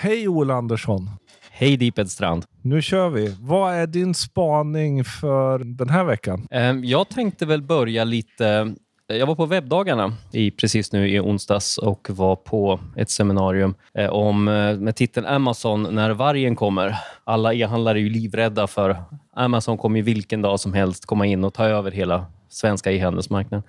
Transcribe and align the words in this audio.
Hej 0.00 0.28
Ola 0.28 0.54
Andersson! 0.54 1.10
Hej 1.50 1.76
Deeped 1.76 2.10
Strand! 2.10 2.44
Nu 2.62 2.82
kör 2.82 3.08
vi. 3.08 3.36
Vad 3.40 3.74
är 3.74 3.86
din 3.86 4.14
spaning 4.14 5.04
för 5.04 5.58
den 5.58 5.88
här 5.88 6.04
veckan? 6.04 6.46
Ehm, 6.50 6.84
jag 6.84 7.08
tänkte 7.08 7.46
väl 7.46 7.62
börja 7.62 8.04
lite... 8.04 8.74
Jag 9.06 9.26
var 9.26 9.34
på 9.34 9.46
webbdagarna 9.46 10.14
i, 10.32 10.50
precis 10.50 10.92
nu 10.92 11.08
i 11.08 11.20
onsdags 11.20 11.78
och 11.78 12.10
var 12.10 12.36
på 12.36 12.80
ett 12.96 13.10
seminarium 13.10 13.74
eh, 13.94 14.10
om, 14.10 14.48
eh, 14.48 14.76
med 14.76 14.96
titeln 14.96 15.26
Amazon 15.26 15.94
när 15.94 16.10
vargen 16.10 16.56
kommer. 16.56 16.96
Alla 17.24 17.54
e-handlare 17.54 17.98
är 17.98 18.02
ju 18.02 18.10
livrädda 18.10 18.66
för 18.66 18.96
Amazon 19.36 19.78
kommer 19.78 19.96
ju 19.96 20.02
vilken 20.02 20.42
dag 20.42 20.60
som 20.60 20.72
helst 20.72 21.06
komma 21.06 21.26
in 21.26 21.44
och 21.44 21.54
ta 21.54 21.64
över 21.64 21.90
hela 21.90 22.26
svenska 22.48 22.92
e-handelsmarknaden. 22.92 23.62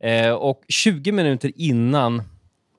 Eh, 0.00 0.32
och 0.32 0.62
20 0.68 1.12
minuter 1.12 1.52
innan 1.56 2.22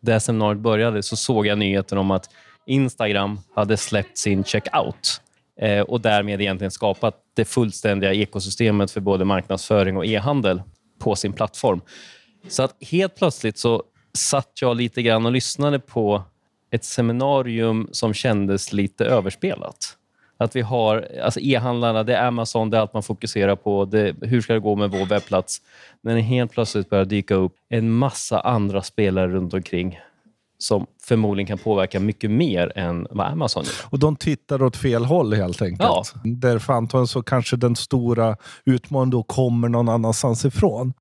det 0.01 0.19
seminariet 0.19 0.61
började 0.61 1.03
så 1.03 1.15
såg 1.15 1.47
jag 1.47 1.57
nyheten 1.57 1.97
om 1.97 2.11
att 2.11 2.29
Instagram 2.65 3.39
hade 3.55 3.77
släppt 3.77 4.17
sin 4.17 4.43
checkout 4.43 5.21
eh, 5.61 5.81
och 5.81 6.01
därmed 6.01 6.41
egentligen 6.41 6.71
skapat 6.71 7.15
det 7.33 7.45
fullständiga 7.45 8.13
ekosystemet 8.13 8.91
för 8.91 9.01
både 9.01 9.25
marknadsföring 9.25 9.97
och 9.97 10.05
e-handel 10.05 10.61
på 10.99 11.15
sin 11.15 11.33
plattform. 11.33 11.81
Så 12.47 12.63
att 12.63 12.75
helt 12.81 13.15
plötsligt 13.15 13.57
så 13.57 13.83
satt 14.17 14.51
jag 14.61 14.77
lite 14.77 15.01
grann 15.01 15.25
och 15.25 15.31
lyssnade 15.31 15.79
på 15.79 16.23
ett 16.71 16.85
seminarium 16.85 17.89
som 17.91 18.13
kändes 18.13 18.73
lite 18.73 19.05
överspelat. 19.05 19.97
Att 20.37 20.55
vi 20.55 20.61
har 20.61 21.07
alltså 21.23 21.39
e-handlarna, 21.39 22.03
det 22.03 22.15
är 22.15 22.27
Amazon, 22.27 22.69
det 22.69 22.77
är 22.77 22.81
allt 22.81 22.93
man 22.93 23.03
fokuserar 23.03 23.55
på. 23.55 23.85
Det, 23.85 24.15
hur 24.21 24.41
ska 24.41 24.53
det 24.53 24.59
gå 24.59 24.75
med 24.75 24.91
vår 24.91 25.05
webbplats? 25.05 25.61
Men 26.01 26.17
helt 26.17 26.51
plötsligt 26.51 26.89
börjar 26.89 27.05
dyka 27.05 27.35
upp 27.35 27.55
en 27.69 27.91
massa 27.91 28.39
andra 28.39 28.81
spelare 28.81 29.27
runt 29.27 29.53
omkring 29.53 29.99
som 30.57 30.85
förmodligen 31.03 31.47
kan 31.47 31.57
påverka 31.57 31.99
mycket 31.99 32.31
mer 32.31 32.71
än 32.77 33.07
vad 33.11 33.27
Amazon 33.27 33.63
gör. 33.63 33.73
Och 33.89 33.99
de 33.99 34.15
tittar 34.15 34.63
åt 34.63 34.77
fel 34.77 35.05
håll 35.05 35.33
helt 35.33 35.61
enkelt. 35.61 35.81
Ja. 35.81 36.03
Därför 36.23 36.73
antagligen 36.73 37.07
så 37.07 37.23
kanske 37.23 37.55
den 37.55 37.75
stora 37.75 38.37
utmaningen 38.65 39.09
då 39.09 39.23
kommer 39.23 39.69
någon 39.69 39.89
annanstans 39.89 40.45
ifrån. 40.45 40.93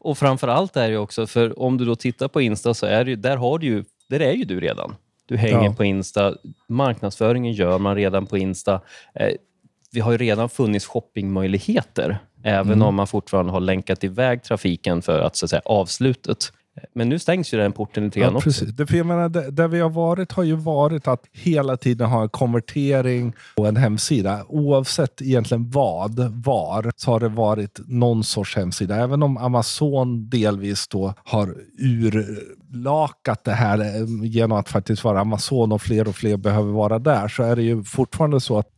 Och 0.00 0.18
framför 0.18 0.48
allt 0.48 0.76
är 0.76 0.90
det 0.90 0.98
också, 0.98 1.26
för 1.26 1.62
om 1.62 1.76
du 1.78 1.84
då 1.84 1.96
tittar 1.96 2.28
på 2.28 2.40
Insta 2.40 2.74
så 2.74 2.86
är 2.86 3.04
det 3.04 3.16
där 3.16 3.36
har 3.36 3.58
du 3.58 3.66
ju, 3.66 3.84
där 4.08 4.20
är 4.20 4.32
ju 4.32 4.44
du 4.44 4.60
redan. 4.60 4.94
Du 5.26 5.36
hänger 5.36 5.64
Ja. 5.64 5.72
på 5.72 5.84
Insta. 5.84 6.34
Marknadsföringen 6.68 7.52
gör 7.52 7.78
man 7.78 7.94
redan 7.96 8.26
på 8.26 8.38
Insta. 8.38 8.80
Eh, 9.14 9.28
vi 9.92 10.00
har 10.00 10.12
ju 10.12 10.18
redan 10.18 10.48
funnits 10.48 10.86
shoppingmöjligheter, 10.86 12.18
även 12.44 12.72
Mm. 12.72 12.88
om 12.88 12.94
man 12.94 13.06
fortfarande 13.06 13.52
har 13.52 13.60
länkat 13.60 14.04
iväg 14.04 14.42
trafiken 14.42 15.02
för 15.02 15.20
att, 15.20 15.36
så 15.36 15.46
att 15.46 15.50
säga, 15.50 15.62
avslutet. 15.64 16.52
Men 16.94 17.08
nu 17.08 17.18
stängs 17.18 17.54
ju 17.54 17.58
den 17.58 17.72
porten 17.72 18.04
lite 18.04 18.20
grann 18.20 18.32
Ja, 18.32 18.36
också. 18.36 18.48
precis. 18.48 18.68
Det, 18.68 18.86
för 18.86 18.96
jag 18.96 19.06
menar, 19.06 19.28
det, 19.28 19.50
där 19.50 19.68
vi 19.68 19.80
har 19.80 19.90
varit 19.90 20.32
har 20.32 20.42
ju 20.42 20.54
varit 20.56 21.08
att 21.08 21.24
hela 21.32 21.76
tiden 21.76 22.08
ha 22.08 22.22
en 22.22 22.28
konvertering 22.28 23.32
på 23.56 23.66
en 23.66 23.76
hemsida. 23.76 24.44
Oavsett 24.48 25.22
egentligen 25.22 25.70
vad, 25.70 26.18
var, 26.44 26.92
så 26.96 27.10
har 27.10 27.20
det 27.20 27.28
varit 27.28 27.80
någon 27.86 28.24
sorts 28.24 28.56
hemsida. 28.56 28.96
Även 28.96 29.22
om 29.22 29.36
Amazon 29.36 30.28
delvis 30.28 30.88
då 30.88 31.14
har 31.24 31.54
urlakat 32.74 33.44
det 33.44 33.52
här 33.52 33.78
eh, 33.78 34.06
genom 34.22 34.58
att 34.58 34.68
faktiskt 34.68 35.04
vara 35.04 35.20
Amazon 35.20 35.72
och 35.72 35.82
fler 35.82 36.08
och 36.08 36.14
fler 36.16 36.36
behöver 36.36 36.72
vara 36.72 36.98
där, 36.98 37.28
så 37.28 37.42
är 37.42 37.56
det 37.56 37.62
ju 37.62 37.84
fortfarande 37.84 38.40
så 38.40 38.58
att 38.58 38.68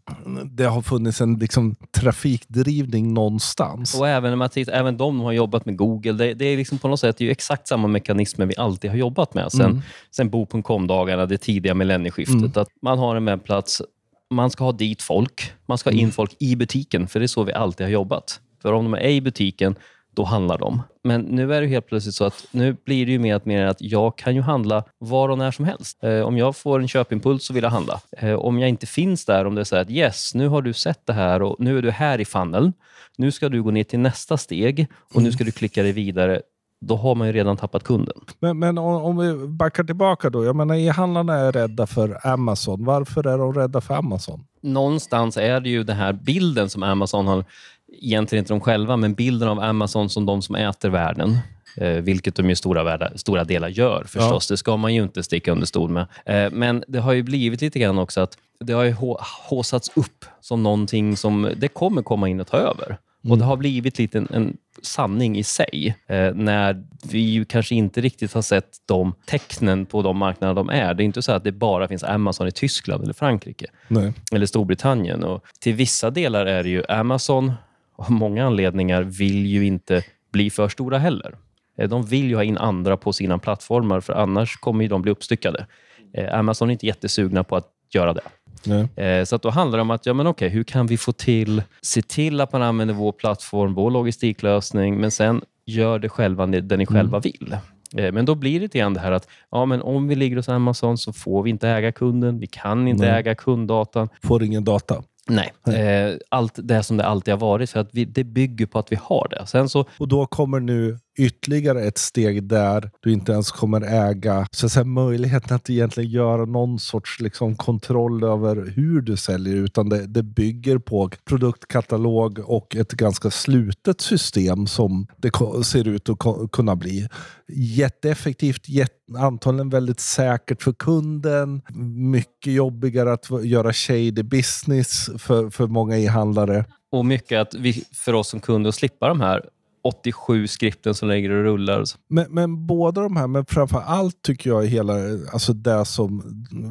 det 0.44 0.64
har 0.64 0.82
funnits 0.82 1.20
en 1.20 1.34
liksom, 1.34 1.74
trafikdrivning 1.92 3.14
någonstans. 3.14 3.94
Och 4.00 4.08
även, 4.08 4.38
man 4.38 4.48
tittar, 4.48 4.72
även 4.72 4.96
de 4.96 5.20
har 5.20 5.32
jobbat 5.32 5.66
med 5.66 5.76
Google. 5.76 6.12
Det, 6.12 6.34
det 6.34 6.44
är 6.44 6.56
liksom 6.56 6.78
på 6.78 6.88
något 6.88 7.00
sätt 7.00 7.16
det 7.18 7.26
är 7.26 7.30
exakt 7.30 7.68
samma 7.68 7.88
mekanismer 7.88 8.46
vi 8.46 8.56
alltid 8.56 8.90
har 8.90 8.98
jobbat 8.98 9.34
med 9.34 9.52
sen, 9.52 9.60
Mm. 9.70 9.82
sen 10.10 10.30
Bo.com-dagarna, 10.30 11.26
det 11.26 11.38
tidiga 11.38 11.74
millennieskiftet. 11.74 12.34
Mm. 12.36 12.52
Att 12.54 12.68
man 12.82 12.98
har 12.98 13.16
en 13.16 13.24
webbplats, 13.24 13.82
man 14.30 14.50
ska 14.50 14.64
ha 14.64 14.72
dit 14.72 15.02
folk, 15.02 15.52
man 15.66 15.78
ska 15.78 15.90
ha 15.90 15.94
Mm. 15.94 16.04
in 16.04 16.12
folk 16.12 16.36
i 16.38 16.56
butiken, 16.56 17.08
för 17.08 17.20
det 17.20 17.24
är 17.24 17.28
så 17.28 17.44
vi 17.44 17.52
alltid 17.52 17.86
har 17.86 17.92
jobbat. 17.92 18.40
För 18.62 18.72
om 18.72 18.84
de 18.84 18.94
är 18.94 19.08
i 19.08 19.20
butiken, 19.20 19.74
då 20.20 20.24
handlar 20.24 20.58
de. 20.58 20.82
Men 21.04 21.20
nu 21.20 21.54
är 21.54 21.60
det 21.60 21.66
helt 21.66 21.86
plötsligt 21.86 22.14
så 22.14 22.24
att 22.24 22.46
nu 22.50 22.76
blir 22.84 23.06
det 23.06 23.12
ju 23.12 23.18
mer 23.18 23.34
att, 23.34 23.46
mer 23.46 23.66
att 23.66 23.82
jag 23.82 24.18
kan 24.18 24.34
ju 24.34 24.42
handla 24.42 24.84
var 24.98 25.28
och 25.28 25.38
när 25.38 25.50
som 25.50 25.64
helst. 25.64 25.98
Eh, 26.02 26.20
om 26.20 26.38
jag 26.38 26.56
får 26.56 26.80
en 26.80 26.88
köpimpuls 26.88 27.46
så 27.46 27.52
vill 27.52 27.62
jag 27.62 27.70
handla. 27.70 28.00
Eh, 28.16 28.34
om 28.34 28.58
jag 28.58 28.68
inte 28.68 28.86
finns 28.86 29.24
där, 29.24 29.44
om 29.44 29.54
det 29.54 29.60
är 29.60 29.64
så 29.64 29.76
att 29.76 29.90
yes, 29.90 30.34
nu 30.34 30.48
har 30.48 30.62
du 30.62 30.72
sett 30.72 31.06
det 31.06 31.12
här 31.12 31.42
och 31.42 31.56
nu 31.58 31.78
är 31.78 31.82
du 31.82 31.90
här 31.90 32.20
i 32.20 32.24
funneln. 32.24 32.72
Nu 33.18 33.32
ska 33.32 33.48
du 33.48 33.62
gå 33.62 33.70
ner 33.70 33.84
till 33.84 33.98
nästa 33.98 34.36
steg 34.36 34.86
och 35.14 35.22
nu 35.22 35.32
ska 35.32 35.44
du 35.44 35.52
klicka 35.52 35.82
dig 35.82 35.92
vidare. 35.92 36.40
Då 36.80 36.96
har 36.96 37.14
man 37.14 37.26
ju 37.26 37.32
redan 37.32 37.56
tappat 37.56 37.84
kunden. 37.84 38.16
Men, 38.40 38.58
men 38.58 38.78
om, 38.78 39.04
om 39.04 39.16
vi 39.16 39.46
backar 39.46 39.84
tillbaka 39.84 40.30
då. 40.30 40.44
Jag 40.44 40.56
menar, 40.56 40.74
e-handlarna 40.74 41.34
är 41.34 41.52
rädda 41.52 41.86
för 41.86 42.26
Amazon. 42.26 42.84
Varför 42.84 43.26
är 43.26 43.38
de 43.38 43.54
rädda 43.54 43.80
för 43.80 43.94
Amazon? 43.94 44.44
någonstans 44.62 45.36
är 45.36 45.60
det 45.60 45.68
ju 45.68 45.84
den 45.84 45.96
här 45.96 46.12
bilden 46.12 46.70
som 46.70 46.82
Amazon 46.82 47.26
har, 47.26 47.44
egentligen 47.92 48.42
inte 48.42 48.52
de 48.52 48.60
själva, 48.60 48.96
men 48.96 49.14
bilden 49.14 49.48
av 49.48 49.60
Amazon 49.60 50.10
som 50.10 50.26
de 50.26 50.42
som 50.42 50.54
äter 50.54 50.88
världen. 50.88 51.38
Eh, 51.76 51.88
vilket 51.90 52.34
de 52.34 52.50
i 52.50 52.56
stora, 52.56 52.82
värda, 52.84 53.10
stora 53.16 53.44
delar 53.44 53.68
gör 53.68 54.04
förstås. 54.04 54.48
Det 54.48 54.56
ska 54.56 54.76
man 54.76 54.94
ju 54.94 55.02
inte 55.02 55.22
sticka 55.22 55.52
under 55.52 55.66
stol 55.66 55.90
med. 55.90 56.06
Eh, 56.26 56.50
men 56.52 56.84
det 56.88 56.98
har 56.98 57.12
ju 57.12 57.22
blivit 57.22 57.60
lite 57.60 57.78
grann 57.78 57.98
också 57.98 58.20
att 58.20 58.38
det 58.64 58.72
har 58.72 58.84
ju 58.84 58.92
hå- 58.92 59.16
haussats 59.50 59.90
upp 59.94 60.24
som 60.40 60.62
någonting 60.62 61.16
som 61.16 61.50
det 61.56 61.68
kommer 61.68 62.02
komma 62.02 62.28
in 62.28 62.40
och 62.40 62.46
ta 62.46 62.56
över. 62.56 62.98
Och 63.28 63.38
Det 63.38 63.44
har 63.44 63.56
blivit 63.56 63.98
lite 63.98 64.18
en, 64.18 64.28
en 64.30 64.56
sanning 64.82 65.38
i 65.38 65.42
sig 65.42 65.96
eh, 66.06 66.34
när 66.34 66.84
vi 67.12 67.18
ju 67.20 67.44
kanske 67.44 67.74
inte 67.74 68.00
riktigt 68.00 68.34
har 68.34 68.42
sett 68.42 68.68
de 68.86 69.14
tecknen 69.26 69.86
på 69.86 70.02
de 70.02 70.16
marknader 70.18 70.54
de 70.54 70.70
är. 70.70 70.94
Det 70.94 71.02
är 71.02 71.04
inte 71.04 71.22
så 71.22 71.32
att 71.32 71.44
det 71.44 71.52
bara 71.52 71.88
finns 71.88 72.04
Amazon 72.04 72.48
i 72.48 72.52
Tyskland 72.52 73.02
eller 73.04 73.14
Frankrike 73.14 73.66
Nej. 73.88 74.12
eller 74.32 74.46
Storbritannien. 74.46 75.24
Och 75.24 75.44
till 75.60 75.74
vissa 75.74 76.10
delar 76.10 76.46
är 76.46 76.62
det 76.62 76.68
ju 76.68 76.82
Amazon, 76.88 77.52
av 78.00 78.10
många 78.12 78.46
anledningar, 78.46 79.02
vill 79.02 79.46
ju 79.46 79.66
inte 79.66 80.02
bli 80.32 80.50
för 80.50 80.68
stora 80.68 80.98
heller. 80.98 81.34
Eh, 81.78 81.88
De 81.88 82.02
vill 82.06 82.28
ju 82.28 82.34
ha 82.36 82.44
in 82.44 82.58
andra 82.58 82.96
på 82.96 83.12
sina 83.12 83.38
plattformar, 83.38 84.00
för 84.00 84.12
annars 84.12 84.56
kommer 84.56 84.88
de 84.88 85.02
bli 85.02 85.12
uppstyckade. 85.12 85.66
Eh, 86.14 86.38
Amazon 86.38 86.68
är 86.68 86.72
inte 86.72 86.86
jättesugna 86.86 87.44
på 87.44 87.56
att 87.56 87.68
göra 87.94 88.12
det. 88.12 88.20
Nej. 88.64 89.06
Eh, 89.06 89.24
Så 89.24 89.36
att 89.36 89.42
då 89.42 89.50
handlar 89.50 89.78
det 89.78 89.82
om 89.82 89.90
att, 89.90 90.06
ja 90.06 90.12
men 90.14 90.26
okej, 90.26 90.48
hur 90.48 90.64
kan 90.64 90.86
vi 90.86 90.96
få 90.96 91.12
till, 91.12 91.62
se 91.82 92.02
till 92.02 92.40
att 92.40 92.52
man 92.52 92.62
använder 92.62 92.94
vår 92.94 93.12
plattform, 93.12 93.74
vår 93.74 93.90
logistiklösning, 93.90 95.00
men 95.00 95.10
sen 95.10 95.40
gör 95.66 95.98
det 95.98 96.08
själva 96.08 96.46
det 96.46 96.76
ni 96.76 96.86
själva 96.86 97.18
vill. 97.20 97.56
Eh, 97.96 98.12
Men 98.12 98.24
då 98.24 98.34
blir 98.34 98.52
det 98.54 98.60
lite 98.60 98.78
grann 98.78 98.94
det 98.94 99.00
här 99.00 99.12
att 99.12 99.28
ja, 99.50 99.64
men 99.66 99.82
om 99.82 100.08
vi 100.08 100.14
ligger 100.14 100.36
hos 100.36 100.48
Amazon 100.48 100.98
så 100.98 101.12
får 101.12 101.42
vi 101.42 101.50
inte 101.50 101.68
äga 101.68 101.92
kunden, 101.92 102.38
vi 102.38 102.46
kan 102.46 102.88
inte 102.88 103.06
Nej. 103.10 103.18
äga 103.20 103.34
kunddatan. 103.34 104.08
Får 104.22 104.42
ingen 104.42 104.64
data. 104.64 105.02
Nej, 105.28 105.52
eh, 105.66 106.16
allt 106.28 106.52
det 106.56 106.82
som 106.82 106.96
det 106.96 107.04
alltid 107.06 107.34
har 107.34 107.38
varit, 107.38 107.70
för 107.70 107.80
att 107.80 107.88
vi, 107.92 108.04
det 108.04 108.24
bygger 108.24 108.66
på 108.66 108.78
att 108.78 108.92
vi 108.92 108.96
har 108.96 109.28
det. 109.30 109.46
Sen 109.46 109.68
så, 109.68 109.84
Och 109.98 110.08
då 110.08 110.26
kommer 110.26 110.60
nu 110.60 110.98
ytterligare 111.18 111.82
ett 111.82 111.98
steg 111.98 112.42
där 112.42 112.90
du 113.00 113.12
inte 113.12 113.32
ens 113.32 113.50
kommer 113.50 113.80
äga 113.80 114.46
så 114.50 114.66
att 114.66 114.72
säga, 114.72 114.84
möjligheten 114.84 115.56
att 115.56 115.70
egentligen 115.70 116.10
göra 116.10 116.44
någon 116.44 116.78
sorts 116.78 117.20
liksom, 117.20 117.56
kontroll 117.56 118.24
över 118.24 118.72
hur 118.76 119.00
du 119.00 119.16
säljer, 119.16 119.54
utan 119.56 119.88
det, 119.88 120.06
det 120.06 120.22
bygger 120.22 120.78
på 120.78 121.10
produktkatalog 121.24 122.38
och 122.38 122.76
ett 122.76 122.92
ganska 122.92 123.30
slutet 123.30 124.00
system 124.00 124.66
som 124.66 125.06
det 125.16 125.30
ser 125.64 125.88
ut 125.88 126.08
att 126.08 126.50
kunna 126.52 126.76
bli. 126.76 127.08
Jätteeffektivt, 127.52 128.68
jätte, 128.68 128.94
antagligen 129.18 129.70
väldigt 129.70 130.00
säkert 130.00 130.62
för 130.62 130.72
kunden, 130.72 131.62
mycket 132.10 132.52
jobbigare 132.52 133.12
att 133.12 133.44
göra 133.44 133.72
shady 133.72 134.22
business 134.22 135.10
för, 135.18 135.50
för 135.50 135.66
många 135.66 135.98
e-handlare. 135.98 136.64
och 136.92 137.06
mycket 137.06 137.40
att 137.40 137.54
vi, 137.54 137.84
för 137.92 138.12
oss 138.12 138.28
som 138.28 138.40
kunder 138.40 138.68
att 138.68 138.74
slippa 138.74 139.08
de 139.08 139.20
här 139.20 139.42
87 139.82 140.46
skripten 140.46 140.94
som 140.94 141.08
ligger 141.08 141.30
och 141.30 141.44
rullar. 141.44 141.80
och 141.80 141.88
så. 141.88 141.98
Men, 142.08 142.26
men 142.30 142.66
båda 142.66 143.00
de 143.00 143.16
här, 143.16 143.26
men 143.26 143.46
framför 143.46 143.80
allt 143.80 144.22
tycker 144.22 144.50
jag 144.50 144.66
hela, 144.66 144.94
alltså 145.32 145.52
det 145.52 145.84
som 145.84 146.22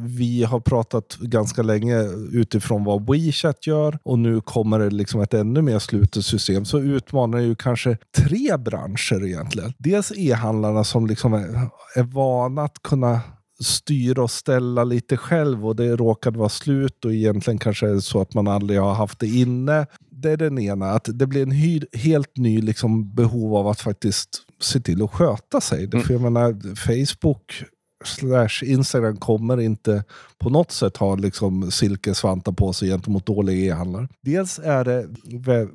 vi 0.06 0.44
har 0.44 0.60
pratat 0.60 1.16
ganska 1.20 1.62
länge 1.62 2.02
utifrån 2.32 2.84
vad 2.84 3.10
WeChat 3.10 3.66
gör 3.66 3.98
och 4.02 4.18
nu 4.18 4.40
kommer 4.40 4.78
det 4.78 4.90
liksom 4.90 5.20
ett 5.20 5.34
ännu 5.34 5.62
mer 5.62 5.78
slutet 5.78 6.24
system 6.24 6.64
så 6.64 6.78
utmanar 6.78 7.38
det 7.38 7.44
ju 7.44 7.54
kanske 7.54 7.96
tre 8.16 8.56
branscher 8.56 9.24
egentligen. 9.26 9.72
Dels 9.78 10.12
e-handlarna 10.16 10.84
som 10.84 11.06
liksom 11.06 11.32
är, 11.34 11.68
är 11.96 12.02
vana 12.02 12.62
att 12.62 12.82
kunna 12.82 13.20
styra 13.60 14.22
och 14.22 14.30
ställa 14.30 14.84
lite 14.84 15.16
själv 15.16 15.66
och 15.66 15.76
det 15.76 15.96
råkade 15.96 16.38
vara 16.38 16.48
slut 16.48 17.04
och 17.04 17.12
egentligen 17.12 17.58
kanske 17.58 17.88
är 17.88 17.94
det 17.94 18.02
så 18.02 18.20
att 18.20 18.34
man 18.34 18.48
aldrig 18.48 18.80
har 18.80 18.94
haft 18.94 19.18
det 19.18 19.26
inne. 19.26 19.86
Det 20.22 20.30
är 20.30 20.36
den 20.36 20.58
ena, 20.58 20.90
att 20.90 21.08
det 21.14 21.26
blir 21.26 21.42
en 21.42 21.52
hy- 21.52 21.86
helt 21.92 22.36
ny 22.36 22.60
liksom 22.60 23.14
behov 23.14 23.56
av 23.56 23.68
att 23.68 23.80
faktiskt 23.80 24.28
se 24.60 24.80
till 24.80 25.02
att 25.02 25.10
sköta 25.10 25.60
sig. 25.60 25.84
Mm. 25.84 26.00
För 26.02 26.12
jag 26.14 26.22
menar, 26.22 26.74
Facebook 26.76 27.64
slash 28.04 28.62
Instagram 28.62 29.16
kommer 29.16 29.60
inte 29.60 30.04
på 30.38 30.50
något 30.50 30.72
sätt 30.72 30.96
ha 30.96 31.14
liksom 31.14 31.70
silkesvantar 31.70 32.52
på 32.52 32.72
sig 32.72 32.88
gentemot 32.88 33.26
dåliga 33.26 33.66
e-handlare. 33.66 34.08
Dels 34.22 34.58
är 34.58 34.84
det 34.84 35.08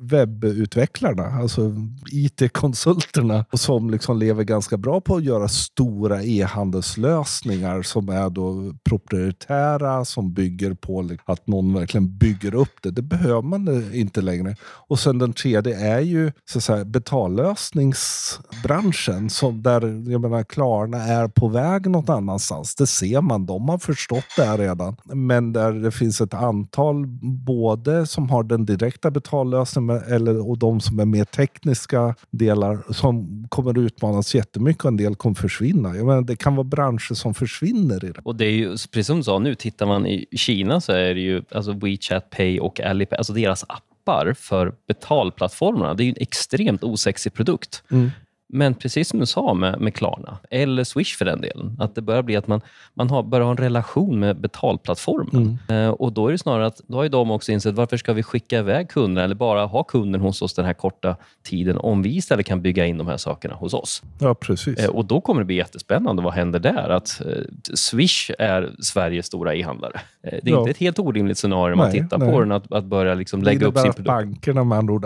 webbutvecklarna, 0.00 1.26
alltså 1.26 1.74
IT-konsulterna, 2.12 3.44
som 3.52 3.90
liksom 3.90 4.18
lever 4.18 4.44
ganska 4.44 4.76
bra 4.76 5.00
på 5.00 5.16
att 5.16 5.24
göra 5.24 5.48
stora 5.48 6.22
e-handelslösningar 6.22 7.82
som 7.82 8.08
är 8.08 8.30
då 8.30 8.74
proprietära, 8.84 10.04
som 10.04 10.32
bygger 10.32 10.74
på 10.74 11.10
att 11.24 11.46
någon 11.46 11.74
verkligen 11.74 12.18
bygger 12.18 12.54
upp 12.54 12.82
det. 12.82 12.90
Det 12.90 13.02
behöver 13.02 13.42
man 13.42 13.94
inte 13.94 14.20
längre. 14.20 14.56
Och 14.62 14.98
sen 14.98 15.18
den 15.18 15.32
tredje 15.32 15.96
är 15.96 16.00
ju 16.00 16.32
så 16.44 16.58
att 16.58 16.64
säga, 16.64 16.84
betallösningsbranschen, 16.84 19.30
som 19.30 19.62
där 19.62 20.10
jag 20.10 20.20
menar, 20.20 20.44
Klarna 20.44 20.98
är 20.98 21.28
på 21.28 21.48
väg 21.48 21.90
något 21.90 22.08
annanstans. 22.16 22.74
Det 22.74 22.86
ser 22.86 23.20
man. 23.20 23.46
De 23.46 23.68
har 23.68 23.78
förstått 23.78 24.24
det 24.36 24.44
här 24.44 24.58
redan. 24.58 24.96
Men 25.04 25.52
där 25.52 25.72
det 25.72 25.90
finns 25.90 26.20
ett 26.20 26.34
antal, 26.34 27.06
både 27.46 28.06
som 28.06 28.30
har 28.30 28.42
den 28.42 28.64
direkta 28.64 29.10
betallösningen 29.10 30.02
eller, 30.08 30.48
och 30.48 30.58
de 30.58 30.80
som 30.80 31.00
är 31.00 31.04
mer 31.04 31.24
tekniska 31.24 32.14
delar, 32.30 32.92
som 32.92 33.46
kommer 33.48 33.78
utmanas 33.78 34.34
jättemycket 34.34 34.84
och 34.84 34.88
en 34.88 34.96
del 34.96 35.14
kommer 35.14 35.34
försvinna. 35.36 35.96
Jag 35.96 36.06
menar, 36.06 36.22
det 36.22 36.36
kan 36.36 36.56
vara 36.56 36.64
branscher 36.64 37.14
som 37.14 37.34
försvinner 37.34 38.04
i 38.04 38.12
det. 38.12 38.20
Och 38.24 38.36
det 38.36 38.46
är 38.46 38.50
ju, 38.50 38.68
precis 38.70 39.06
som 39.06 39.16
du 39.16 39.22
sa, 39.22 39.38
nu 39.38 39.54
tittar 39.54 39.86
man 39.86 40.06
i 40.06 40.26
Kina 40.36 40.80
så 40.80 40.92
är 40.92 41.14
det 41.14 41.20
ju 41.20 41.42
alltså 41.50 41.72
WeChat 41.72 42.30
Pay 42.30 42.60
och 42.60 42.80
Alipay, 42.80 43.18
alltså 43.18 43.32
deras 43.32 43.64
appar 43.68 44.34
för 44.38 44.74
betalplattformarna. 44.88 45.94
Det 45.94 46.02
är 46.02 46.04
ju 46.04 46.10
en 46.10 46.16
extremt 46.20 46.84
osexig 46.84 47.34
produkt. 47.34 47.82
Mm. 47.90 48.10
Men 48.48 48.74
precis 48.74 49.08
som 49.08 49.20
du 49.20 49.26
sa 49.26 49.54
med, 49.54 49.80
med 49.80 49.94
Klarna, 49.94 50.38
eller 50.50 50.84
Swish 50.84 51.16
för 51.18 51.24
den 51.24 51.40
delen, 51.40 51.76
att 51.78 51.94
det 51.94 52.02
börjar 52.02 52.22
bli 52.22 52.36
att 52.36 52.46
man, 52.46 52.60
man 52.94 53.10
har, 53.10 53.22
börjar 53.22 53.44
ha 53.44 53.50
en 53.50 53.56
relation 53.56 54.18
med 54.18 54.40
betalplattformen. 54.40 55.58
Mm. 55.68 55.84
Eh, 55.84 55.90
och 55.90 56.12
Då 56.12 56.28
är 56.28 56.32
det 56.32 56.38
snarare 56.38 56.66
att 56.66 56.80
då 56.86 56.98
har 56.98 57.08
de 57.08 57.30
också 57.30 57.52
insett 57.52 57.74
varför 57.74 57.96
ska 57.96 58.12
vi 58.12 58.22
skicka 58.22 58.58
iväg 58.58 58.88
kunder 58.88 59.22
eller 59.22 59.34
bara 59.34 59.66
ha 59.66 59.84
kunden 59.84 60.20
hos 60.20 60.42
oss 60.42 60.54
den 60.54 60.64
här 60.64 60.72
korta 60.72 61.16
tiden 61.42 61.78
om 61.78 62.02
vi 62.02 62.16
istället 62.16 62.46
kan 62.46 62.62
bygga 62.62 62.86
in 62.86 62.98
de 62.98 63.06
här 63.06 63.16
sakerna 63.16 63.54
hos 63.54 63.74
oss. 63.74 64.02
Ja, 64.18 64.34
precis. 64.34 64.78
Eh, 64.78 64.90
och 64.90 65.04
Då 65.04 65.20
kommer 65.20 65.40
det 65.40 65.44
bli 65.44 65.56
jättespännande. 65.56 66.22
Vad 66.22 66.32
händer 66.32 66.58
där? 66.58 66.88
Att 66.88 67.20
eh, 67.20 67.42
Swish 67.74 68.30
är 68.38 68.70
Sveriges 68.80 69.26
stora 69.26 69.54
e-handlare. 69.54 70.00
Eh, 70.22 70.38
det 70.42 70.50
är 70.50 70.52
ja. 70.52 70.58
inte 70.58 70.70
ett 70.70 70.78
helt 70.78 70.98
orimligt 70.98 71.38
scenario 71.38 71.72
om 71.72 71.78
man 71.78 71.92
tittar 71.92 72.18
nej. 72.18 72.32
på 72.32 72.40
den, 72.40 72.52
att, 72.52 72.72
att 72.72 72.84
börja 72.84 73.14
liksom 73.14 73.42
lägga 73.42 73.66
upp 73.66 73.78
sin 73.78 73.92
produkt. 73.92 73.96
Det 73.96 74.00
innebär 74.00 74.20
att 74.20 74.26
bankerna 74.26 74.64
med 74.64 74.78
andra 74.78 74.92
ord 74.92 75.04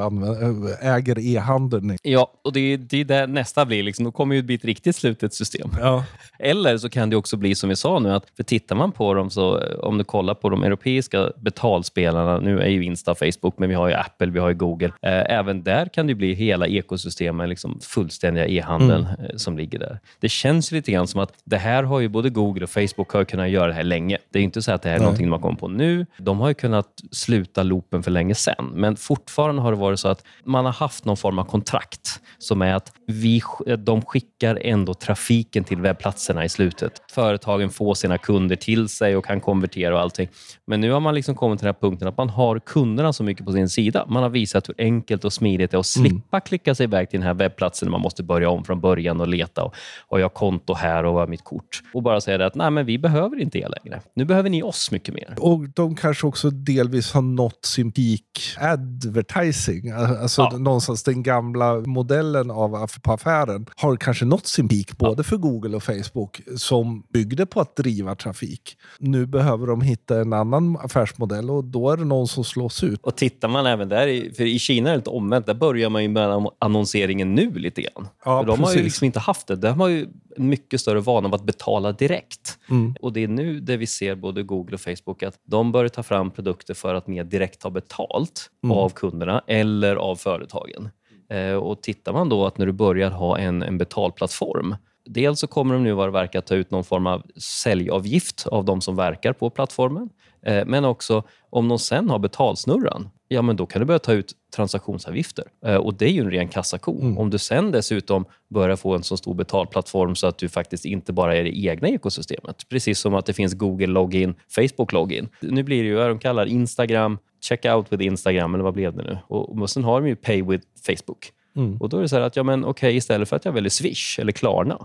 äger 0.81 1.19
e-handeln. 1.19 1.97
Ja, 2.03 2.33
och 2.45 2.53
det, 2.53 2.77
det 2.77 3.01
är 3.01 3.05
där 3.05 3.27
nästa 3.33 3.67
blir, 3.67 3.83
liksom, 3.83 4.05
då 4.05 4.13
kommer 4.13 4.37
det 4.37 4.43
bli 4.43 4.55
ett 4.55 4.65
riktigt 4.65 4.97
slutet 4.97 5.35
system. 5.35 5.71
Ja. 5.81 6.05
Eller 6.39 6.79
så 6.79 6.89
kan 6.89 7.11
det 7.11 7.17
också 7.17 7.37
bli 7.37 7.55
som 7.55 7.69
vi 7.69 7.77
sa 7.77 7.99
nu, 7.99 8.13
att 8.13 8.27
för 8.37 8.43
tittar 8.43 8.77
man 8.77 8.93
på 8.93 9.15
dem, 9.15 9.31
så 9.31 9.63
om 9.83 9.99
du 9.99 10.05
kollar 10.05 10.35
på 10.35 10.49
de 10.49 10.63
europeiska 10.63 11.31
betalspelarna, 11.37 12.39
nu 12.39 12.61
är 12.61 12.69
ju 12.69 12.85
Insta 12.85 13.15
Facebook, 13.15 13.59
men 13.59 13.69
vi 13.69 13.75
har 13.75 13.89
ju 13.89 13.95
Apple, 13.95 14.31
vi 14.31 14.39
har 14.39 14.49
ju 14.49 14.55
Google. 14.55 14.93
Eh, 15.03 15.39
även 15.39 15.63
där 15.63 15.87
kan 15.87 16.07
det 16.07 16.15
bli 16.15 16.35
hela 16.35 16.67
ekosystemet, 16.67 17.49
liksom 17.49 17.81
fullständiga 17.81 18.47
e-handeln 18.47 19.07
mm. 19.07 19.31
eh, 19.31 19.37
som 19.37 19.57
ligger 19.59 19.79
där. 19.79 20.01
Det 20.21 20.29
känns 20.29 20.73
lite 20.73 20.93
grann 20.93 21.07
som 21.07 21.21
att 21.21 21.33
det 21.45 21.57
här 21.57 21.83
har 21.83 22.01
ju 22.01 22.09
både 22.09 22.31
Google 22.31 22.65
och 22.65 22.71
Facebook 22.71 23.13
har 23.13 23.25
kunnat 23.25 23.51
göra 23.51 23.67
det 23.67 23.75
här 23.75 23.83
länge. 23.83 24.19
Det 24.31 24.39
är 24.39 24.43
inte 24.43 24.63
så 24.63 24.73
att 24.73 24.83
det 24.83 24.89
här 24.89 24.97
är 24.97 24.99
Nej. 24.99 25.05
någonting 25.05 25.29
man 25.29 25.41
kommer 25.41 25.57
på 25.57 25.69
nu. 25.69 26.07
De 26.19 26.41
har 26.41 26.49
ju 26.49 26.55
kunnat 26.55 26.89
sluta 27.11 27.63
loopen 27.63 28.03
för 28.03 28.11
länge 28.11 28.35
sedan, 28.35 28.71
men 28.75 28.97
fortfarande 28.97 29.63
har 29.63 29.73
det 29.73 29.79
varit 29.79 30.01
så 30.01 30.09
att 30.09 30.25
man 30.45 30.65
har 30.65 30.73
haft 30.73 31.05
någon 31.05 31.17
form 31.17 31.39
av 31.39 31.45
kontrakt 31.45 32.21
som 32.39 32.63
är 32.63 32.75
att 32.75 32.93
vi, 33.21 33.43
de 33.79 34.03
skickar 34.03 34.59
ändå 34.63 34.95
trafiken 34.95 35.65
till 35.65 35.81
webbplatserna 35.81 36.45
i 36.45 36.49
slutet. 36.49 37.03
Företagen 37.13 37.71
får 37.71 37.95
sina 37.95 38.19
kunder 38.19 38.57
till 38.57 38.89
sig 38.89 39.17
och 39.17 39.25
kan 39.25 39.41
konvertera 39.41 39.95
och 39.95 40.01
allting. 40.01 40.29
Men 40.67 40.81
nu 40.81 40.91
har 40.91 41.01
man 41.01 41.15
liksom 41.15 41.35
kommit 41.35 41.59
till 41.59 41.67
den 41.67 41.75
här 41.75 41.81
punkten 41.81 42.09
att 42.09 42.17
man 42.17 42.29
har 42.29 42.59
kunderna 42.59 43.13
så 43.13 43.25
mycket 43.25 43.47
på 43.47 43.53
sin 43.53 43.69
sida. 43.69 44.07
Man 44.09 44.23
har 44.23 44.31
visat 44.31 44.69
hur 44.69 44.75
enkelt 44.79 45.25
och 45.25 45.33
smidigt 45.33 45.71
det 45.71 45.77
är 45.77 45.81
att 45.81 45.97
mm. 45.97 46.11
slippa 46.11 46.37
mm. 46.37 46.43
klicka 46.45 46.75
sig 46.75 46.85
iväg 46.85 47.11
till 47.11 47.21
den 47.21 47.27
här 47.27 47.35
webbplatsen 47.35 47.87
när 47.87 47.91
man 47.91 48.01
måste 48.01 48.23
börja 48.23 48.51
om 48.51 48.65
från 48.65 48.81
början 48.81 49.21
och 49.21 49.29
leta 49.29 49.63
och, 49.63 49.75
och 50.09 50.21
jag 50.21 50.25
har 50.25 50.31
konto 50.31 50.75
här 50.75 51.05
och 51.05 51.23
är 51.23 51.27
mitt 51.27 51.45
kort? 51.45 51.83
Och 51.95 52.03
bara 52.03 52.21
säga 52.21 52.47
att 52.47 52.55
nej, 52.55 52.71
men 52.71 52.87
vi 52.87 52.99
behöver 52.99 53.41
inte 53.41 53.59
er 53.59 53.69
längre. 53.83 54.01
Nu 54.15 54.25
behöver 54.25 54.51
ni 54.51 54.63
oss 54.63 54.91
mycket 54.91 55.15
mer. 55.15 55.35
Och 55.39 55.69
de 55.69 55.97
kanske 55.97 56.27
också 56.27 56.51
delvis 56.51 57.13
har 57.13 57.23
nått 57.23 57.65
sin 57.65 57.93
peak 57.93 58.57
advertising. 58.61 59.91
Alltså 59.91 60.43
ja. 60.43 60.59
någonstans 60.59 61.03
den 61.03 61.23
gamla 61.23 61.75
modellen 61.75 62.51
av 62.51 62.75
affären 63.11 63.67
har 63.77 63.97
kanske 63.97 64.25
nått 64.25 64.47
sin 64.47 64.69
peak 64.69 64.99
både 64.99 65.23
för 65.23 65.37
Google 65.37 65.77
och 65.77 65.83
Facebook 65.83 66.41
som 66.57 67.07
byggde 67.13 67.47
på 67.47 67.61
att 67.61 67.77
driva 67.77 68.15
trafik. 68.15 68.77
Nu 68.99 69.27
behöver 69.27 69.67
de 69.67 69.81
hitta 69.81 70.21
en 70.21 70.33
annan 70.33 70.77
affärsmodell 70.77 71.51
och 71.51 71.65
då 71.65 71.91
är 71.91 71.97
det 71.97 72.05
någon 72.05 72.29
som 72.29 72.45
slås 72.45 72.85
ut. 72.85 73.01
Och 73.03 73.17
tittar 73.17 73.49
man 73.49 73.67
även 73.67 73.89
där, 73.89 74.35
för 74.35 74.45
i 74.45 74.59
Kina 74.59 74.89
är 74.89 74.93
det 74.93 74.99
lite 74.99 75.11
omvänt, 75.11 75.47
där 75.47 75.55
börjar 75.55 75.91
man 75.91 76.03
ju 76.03 76.09
med 76.09 76.47
annonseringen 76.59 77.35
nu 77.35 77.55
lite 77.55 77.83
grann. 77.83 78.09
Ja, 78.25 78.41
för 78.41 78.47
de 78.47 78.61
har 78.61 78.75
ju 78.75 78.83
liksom 78.83 79.05
inte 79.05 79.21
haft 79.21 79.47
det. 79.47 79.57
De 79.57 79.81
har 79.81 79.89
ju 79.89 80.07
en 80.37 80.49
mycket 80.49 80.81
större 80.81 81.01
vana 81.01 81.29
av 81.29 81.35
att 81.35 81.45
betala 81.45 81.93
direkt. 81.93 82.59
Mm. 82.71 82.95
Och 83.01 83.13
det 83.13 83.25
är 83.25 83.29
nu 83.29 83.61
det 83.61 83.77
vi 83.77 83.87
ser 83.87 84.15
både 84.15 84.43
Google 84.43 84.75
och 84.75 84.81
Facebook 84.81 85.23
att 85.23 85.35
de 85.45 85.73
börjar 85.73 85.89
ta 85.89 86.03
fram 86.03 86.31
produkter 86.31 86.75
för 86.75 86.95
att 86.95 87.07
mer 87.07 87.25
direkt 87.25 87.61
ta 87.61 87.71
betalt 87.71 88.51
mm. 88.65 88.77
av 88.77 88.91
kunderna 88.91 89.45
eller 89.47 89.97
av 89.97 90.17
företagen. 90.17 90.89
Eh, 91.31 91.55
och 91.55 91.83
tittar 91.83 92.13
man 92.13 92.29
då 92.29 92.47
att 92.47 92.59
när 92.59 92.67
du 92.67 92.73
börjar 92.73 93.11
ha 93.11 93.39
en, 93.39 93.63
en 93.63 93.79
betalplattform 93.79 94.77
Dels 95.05 95.41
så 95.41 95.47
kommer 95.47 95.75
de 95.75 95.83
nu 95.83 95.93
vad 95.93 96.09
det 96.09 96.13
verkar 96.13 96.41
ta 96.41 96.55
ut 96.55 96.71
någon 96.71 96.85
form 96.85 97.07
av 97.07 97.23
säljavgift 97.37 98.47
av 98.47 98.65
de 98.65 98.81
som 98.81 98.97
verkar 98.97 99.33
på 99.33 99.51
plattformen. 99.51 100.09
Eh, 100.43 100.65
men 100.67 100.85
också 100.85 101.23
om 101.51 101.69
de 101.69 101.79
sen 101.79 102.11
har 102.11 102.19
betalsnurran, 102.19 103.09
ja 103.33 103.43
men 103.43 103.57
då 103.57 103.67
kan 103.67 103.81
du 103.81 103.87
börja 103.87 103.99
ta 103.99 104.13
ut 104.13 104.33
transaktionsavgifter. 104.57 105.45
Eh, 105.67 105.75
och 105.75 105.95
det 105.95 106.05
är 106.05 106.11
ju 106.11 106.21
en 106.21 106.31
ren 106.31 106.49
kassako. 106.49 107.01
Mm. 107.01 107.19
Om 107.19 107.31
du 107.31 107.39
sen 107.39 107.71
dessutom 107.71 108.25
börjar 108.49 108.77
få 108.77 108.95
en 108.95 109.03
så 109.03 109.17
stor 109.17 109.35
betalplattform 109.35 110.17
så 110.17 110.27
att 110.27 110.39
du 110.39 110.49
faktiskt 110.49 110.85
inte 110.85 111.13
bara 111.13 111.37
är 111.37 111.45
det 111.45 111.59
egna 111.59 111.89
ekosystemet. 111.89 112.69
Precis 112.69 112.99
som 112.99 113.15
att 113.15 113.27
det 113.27 113.33
finns 113.33 113.55
Google 113.55 113.87
Login, 113.87 114.35
Facebook 114.49 114.93
Login. 114.93 115.29
Nu 115.41 115.63
blir 115.63 115.83
det 115.83 115.89
ju 115.89 115.95
vad 115.95 116.09
de 116.09 116.19
kallar 116.19 116.47
Instagram, 116.47 117.19
check 117.41 117.65
out 117.65 117.87
with 117.93 118.05
Instagram, 118.05 118.55
eller 118.55 118.65
vad 118.65 118.75
blev 118.75 118.97
det 118.97 119.03
nu? 119.03 119.19
Och, 119.27 119.59
och 119.59 119.71
sen 119.71 119.85
har 119.85 120.01
de 120.01 120.09
ju 120.09 120.17
Pay 120.17 120.43
with 120.43 120.67
Facebook. 120.87 121.33
Mm. 121.57 121.77
Och 121.77 121.89
Då 121.89 121.99
är 121.99 122.03
det 122.03 122.09
så 122.09 122.17
att 122.17 122.37
ja, 122.37 122.43
men, 122.43 122.65
okay, 122.65 122.97
istället 122.97 123.29
för 123.29 123.37
att 123.37 123.45
jag 123.45 123.53
väljer 123.53 123.71
Swish 123.71 124.19
eller 124.21 124.33
Klarna 124.33 124.79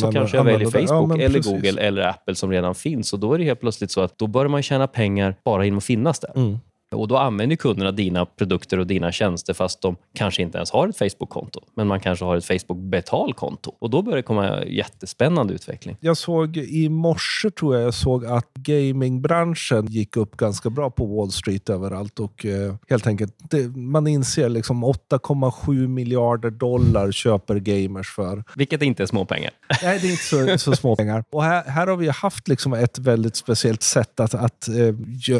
så 0.00 0.12
kanske 0.12 0.36
jag 0.36 0.44
väljer 0.44 0.70
Facebook 0.70 1.18
ja, 1.18 1.24
eller 1.24 1.38
precis. 1.38 1.52
Google 1.52 1.82
eller 1.82 2.02
Apple 2.02 2.34
som 2.34 2.50
redan 2.50 2.74
finns. 2.74 3.12
Och 3.12 3.18
Då 3.18 3.34
är 3.34 3.38
det 3.38 3.44
helt 3.44 3.60
plötsligt 3.60 3.90
så 3.90 4.00
att 4.00 4.18
då 4.18 4.26
börjar 4.26 4.48
man 4.48 4.62
tjäna 4.62 4.86
pengar 4.86 5.34
bara 5.44 5.64
genom 5.64 5.78
att 5.78 5.84
finnas 5.84 6.20
där. 6.20 6.32
Mm. 6.36 6.58
Och 6.94 7.08
Då 7.08 7.16
använder 7.16 7.56
kunderna 7.56 7.92
dina 7.92 8.26
produkter 8.26 8.78
och 8.78 8.86
dina 8.86 9.12
tjänster 9.12 9.54
fast 9.54 9.82
de 9.82 9.96
kanske 10.14 10.42
inte 10.42 10.58
ens 10.58 10.70
har 10.70 10.88
ett 10.88 10.98
Facebook-konto. 10.98 11.60
Men 11.74 11.86
man 11.86 12.00
kanske 12.00 12.24
har 12.24 12.36
ett 12.36 12.44
Facebook-betalkonto. 12.44 13.72
Och 13.78 13.90
Då 13.90 14.02
börjar 14.02 14.16
det 14.16 14.22
komma 14.22 14.64
jättespännande 14.64 15.54
utveckling. 15.54 15.96
Jag 16.00 16.16
såg 16.16 16.56
i 16.56 16.88
morse 16.88 17.50
tror 17.50 17.74
jag 17.76 17.84
jag 17.84 17.94
såg 17.94 18.26
att 18.26 18.54
gamingbranschen 18.54 19.86
gick 19.86 20.16
upp 20.16 20.36
ganska 20.36 20.70
bra 20.70 20.90
på 20.90 21.06
Wall 21.06 21.30
Street 21.30 21.70
överallt. 21.70 22.20
Och 22.20 22.46
eh, 22.46 22.74
helt 22.88 23.06
enkelt, 23.06 23.34
det, 23.50 23.76
man 23.76 24.06
inser 24.06 24.48
liksom 24.48 24.84
8,7 24.84 25.86
miljarder 25.86 26.50
dollar 26.50 27.12
köper 27.12 27.56
gamers 27.56 28.14
för. 28.14 28.44
Vilket 28.54 28.82
inte 28.82 29.02
är 29.02 29.06
småpengar. 29.06 29.50
Nej, 29.82 29.98
det 30.02 30.06
är 30.06 30.10
inte 30.10 30.56
så, 30.56 30.58
så 30.58 30.76
små 30.76 30.96
pengar. 30.96 31.24
Och 31.30 31.44
här, 31.44 31.64
här 31.64 31.86
har 31.86 31.96
vi 31.96 32.08
haft 32.08 32.48
liksom 32.48 32.72
ett 32.72 32.98
väldigt 32.98 33.36
speciellt 33.36 33.82
sätt 33.82 34.20
att, 34.20 34.34
att 34.34 34.68
eh, 34.68 34.94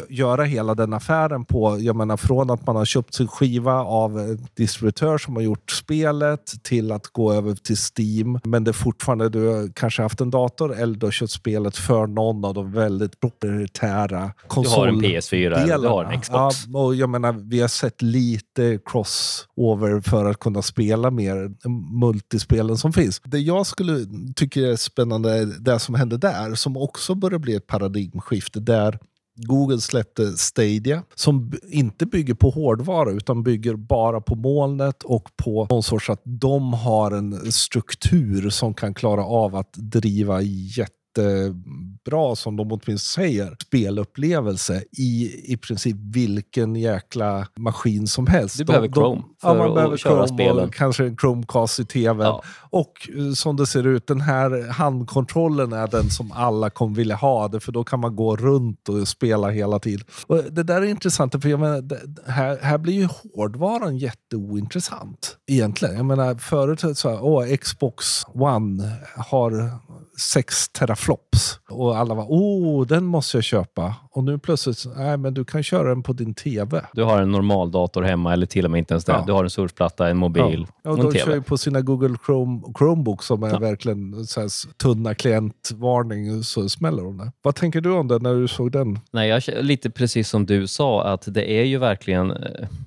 göra 0.08 0.44
hela 0.44 0.74
den 0.74 0.92
affären 0.92 1.35
på. 1.44 1.78
Jag 1.80 1.96
menar 1.96 2.16
från 2.16 2.50
att 2.50 2.66
man 2.66 2.76
har 2.76 2.84
köpt 2.84 3.14
sin 3.14 3.28
skiva 3.28 3.72
av 3.72 4.18
en 4.18 4.46
distributör 4.54 5.18
som 5.18 5.36
har 5.36 5.42
gjort 5.42 5.70
spelet 5.70 6.54
till 6.62 6.92
att 6.92 7.06
gå 7.06 7.32
över 7.32 7.54
till 7.54 7.76
Steam. 7.76 8.40
Men 8.44 8.64
det 8.64 8.70
är 8.70 8.72
fortfarande, 8.72 9.28
du 9.28 9.72
kanske 9.74 10.02
haft 10.02 10.20
en 10.20 10.30
dator 10.30 10.74
eller 10.74 10.94
du 10.94 11.06
har 11.06 11.10
köpt 11.10 11.32
spelet 11.32 11.76
för 11.76 12.06
någon 12.06 12.44
av 12.44 12.54
de 12.54 12.72
väldigt 12.72 13.20
proprietära 13.20 14.32
konsoldelarna. 14.46 15.00
Du 15.00 15.06
har 15.06 15.14
en 15.14 15.20
PS4 15.20 15.74
eller 15.74 15.88
du 15.88 15.88
har 15.88 16.04
en 16.04 16.20
Xbox. 16.20 16.66
Ja, 16.66 16.78
och 16.78 16.94
jag 16.94 17.10
menar, 17.10 17.32
vi 17.32 17.60
har 17.60 17.68
sett 17.68 18.02
lite 18.02 18.78
crossover 18.84 20.00
för 20.00 20.24
att 20.24 20.38
kunna 20.38 20.62
spela 20.62 21.10
mer 21.10 21.54
multispelen 22.00 22.78
som 22.78 22.92
finns. 22.92 23.20
Det 23.24 23.38
jag 23.38 23.66
skulle 23.66 24.06
tycka 24.36 24.60
är 24.60 24.76
spännande 24.76 25.30
är 25.32 25.46
det 25.46 25.78
som 25.78 25.94
hände 25.94 26.16
där, 26.16 26.54
som 26.54 26.76
också 26.76 27.14
börjar 27.14 27.38
bli 27.38 27.54
ett 27.54 27.66
paradigmskifte 27.66 28.60
där 28.60 28.98
Google 29.36 29.80
släppte 29.80 30.36
Stadia 30.36 31.02
som 31.14 31.52
inte 31.68 32.06
bygger 32.06 32.34
på 32.34 32.50
hårdvara 32.50 33.10
utan 33.10 33.42
bygger 33.42 33.74
bara 33.74 34.20
på 34.20 34.34
molnet 34.34 35.02
och 35.02 35.36
på 35.36 35.66
någon 35.70 35.82
sorts 35.82 36.10
att 36.10 36.22
de 36.24 36.72
har 36.72 37.10
en 37.10 37.52
struktur 37.52 38.50
som 38.50 38.74
kan 38.74 38.94
klara 38.94 39.24
av 39.24 39.56
att 39.56 39.72
driva 39.72 40.42
jätte 40.42 40.95
jättebra, 41.16 42.36
som 42.36 42.56
de 42.56 42.72
åtminstone 42.72 42.98
säger, 42.98 43.56
spelupplevelse 43.62 44.82
i 44.92 45.42
i 45.52 45.56
princip 45.56 45.96
vilken 46.00 46.76
jäkla 46.76 47.46
maskin 47.56 48.06
som 48.06 48.26
helst. 48.26 48.58
Du 48.58 48.64
behöver 48.64 48.88
Chrome 48.88 49.22
ja, 49.42 49.54
man 49.54 49.68
för 49.68 49.74
behöver 49.74 49.94
att 49.94 50.00
köra 50.00 50.26
Chrome 50.26 50.28
spelen. 50.28 50.64
och 50.68 50.74
kanske 50.74 51.04
en 51.04 51.16
Chromecast 51.16 51.80
i 51.80 51.84
tv. 51.84 52.24
Ja. 52.24 52.42
Och 52.70 53.08
eh, 53.16 53.32
som 53.32 53.56
det 53.56 53.66
ser 53.66 53.86
ut, 53.86 54.06
den 54.06 54.20
här 54.20 54.72
handkontrollen 54.72 55.72
är 55.72 55.86
den 55.86 56.10
som 56.10 56.32
alla 56.32 56.70
kommer 56.70 56.96
vilja 56.96 57.16
ha. 57.16 57.48
Det, 57.48 57.60
för 57.60 57.72
då 57.72 57.84
kan 57.84 58.00
man 58.00 58.16
gå 58.16 58.36
runt 58.36 58.88
och 58.88 59.08
spela 59.08 59.50
hela 59.50 59.78
tiden. 59.78 60.06
Och 60.26 60.42
det 60.50 60.62
där 60.62 60.82
är 60.82 60.86
intressant, 60.86 61.42
för 61.42 61.48
jag 61.48 61.60
menar, 61.60 61.80
det, 61.80 62.00
här, 62.26 62.58
här 62.62 62.78
blir 62.78 62.94
ju 62.94 63.08
hårdvaran 63.34 63.98
jätteointressant 63.98 65.36
egentligen. 65.46 65.96
Jag 65.96 66.04
menar, 66.04 66.34
förut 66.34 66.98
så 66.98 67.10
här, 67.10 67.24
åh, 67.24 67.56
Xbox 67.56 68.24
One 68.34 68.92
har 69.16 69.78
6 70.18 70.68
teraflops. 70.68 71.60
Och 71.70 71.98
alla 71.98 72.14
var 72.14 72.26
åh, 72.28 72.86
den 72.86 73.04
måste 73.04 73.36
jag 73.36 73.44
köpa. 73.44 73.94
Och 74.16 74.24
nu 74.24 74.38
plötsligt, 74.38 74.84
nej 74.96 75.16
men 75.16 75.34
du 75.34 75.44
kan 75.44 75.62
köra 75.62 75.88
den 75.88 76.02
på 76.02 76.12
din 76.12 76.34
tv. 76.34 76.84
Du 76.92 77.02
har 77.02 77.22
en 77.22 77.30
normal 77.30 77.70
dator 77.70 78.02
hemma, 78.02 78.32
eller 78.32 78.46
till 78.46 78.64
och 78.64 78.70
med 78.70 78.78
inte 78.78 78.94
ens 78.94 79.04
det. 79.04 79.12
Ja. 79.12 79.24
Du 79.26 79.32
har 79.32 79.44
en 79.44 79.50
surfplatta, 79.50 80.08
en 80.08 80.16
mobil 80.16 80.66
Ja, 80.82 80.90
och 80.90 80.98
och 80.98 81.04
en 81.04 81.10
de 81.12 81.18
kör 81.18 81.34
ju 81.34 81.42
på 81.42 81.58
sina 81.58 81.80
Google 81.80 82.16
Chrome, 82.26 82.60
Chromebook 82.78 83.22
som 83.22 83.42
är 83.42 83.48
Ja. 83.50 83.58
verkligen 83.58 84.26
så 84.26 84.40
här, 84.40 84.48
tunna 84.76 85.14
klientvarning 85.14 86.42
så 86.42 86.68
smäller 86.68 87.02
de. 87.02 87.30
Vad 87.42 87.54
tänker 87.54 87.80
du 87.80 87.90
om 87.92 88.08
det 88.08 88.18
när 88.18 88.34
du 88.34 88.48
såg 88.48 88.72
den? 88.72 88.98
Nej, 89.10 89.28
jag, 89.28 89.42
lite 89.64 89.90
precis 89.90 90.28
som 90.28 90.46
du 90.46 90.66
sa, 90.66 91.04
att 91.04 91.24
det 91.34 91.50
är 91.50 91.64
ju 91.64 91.78
verkligen... 91.78 92.30
eh, 92.30 92.36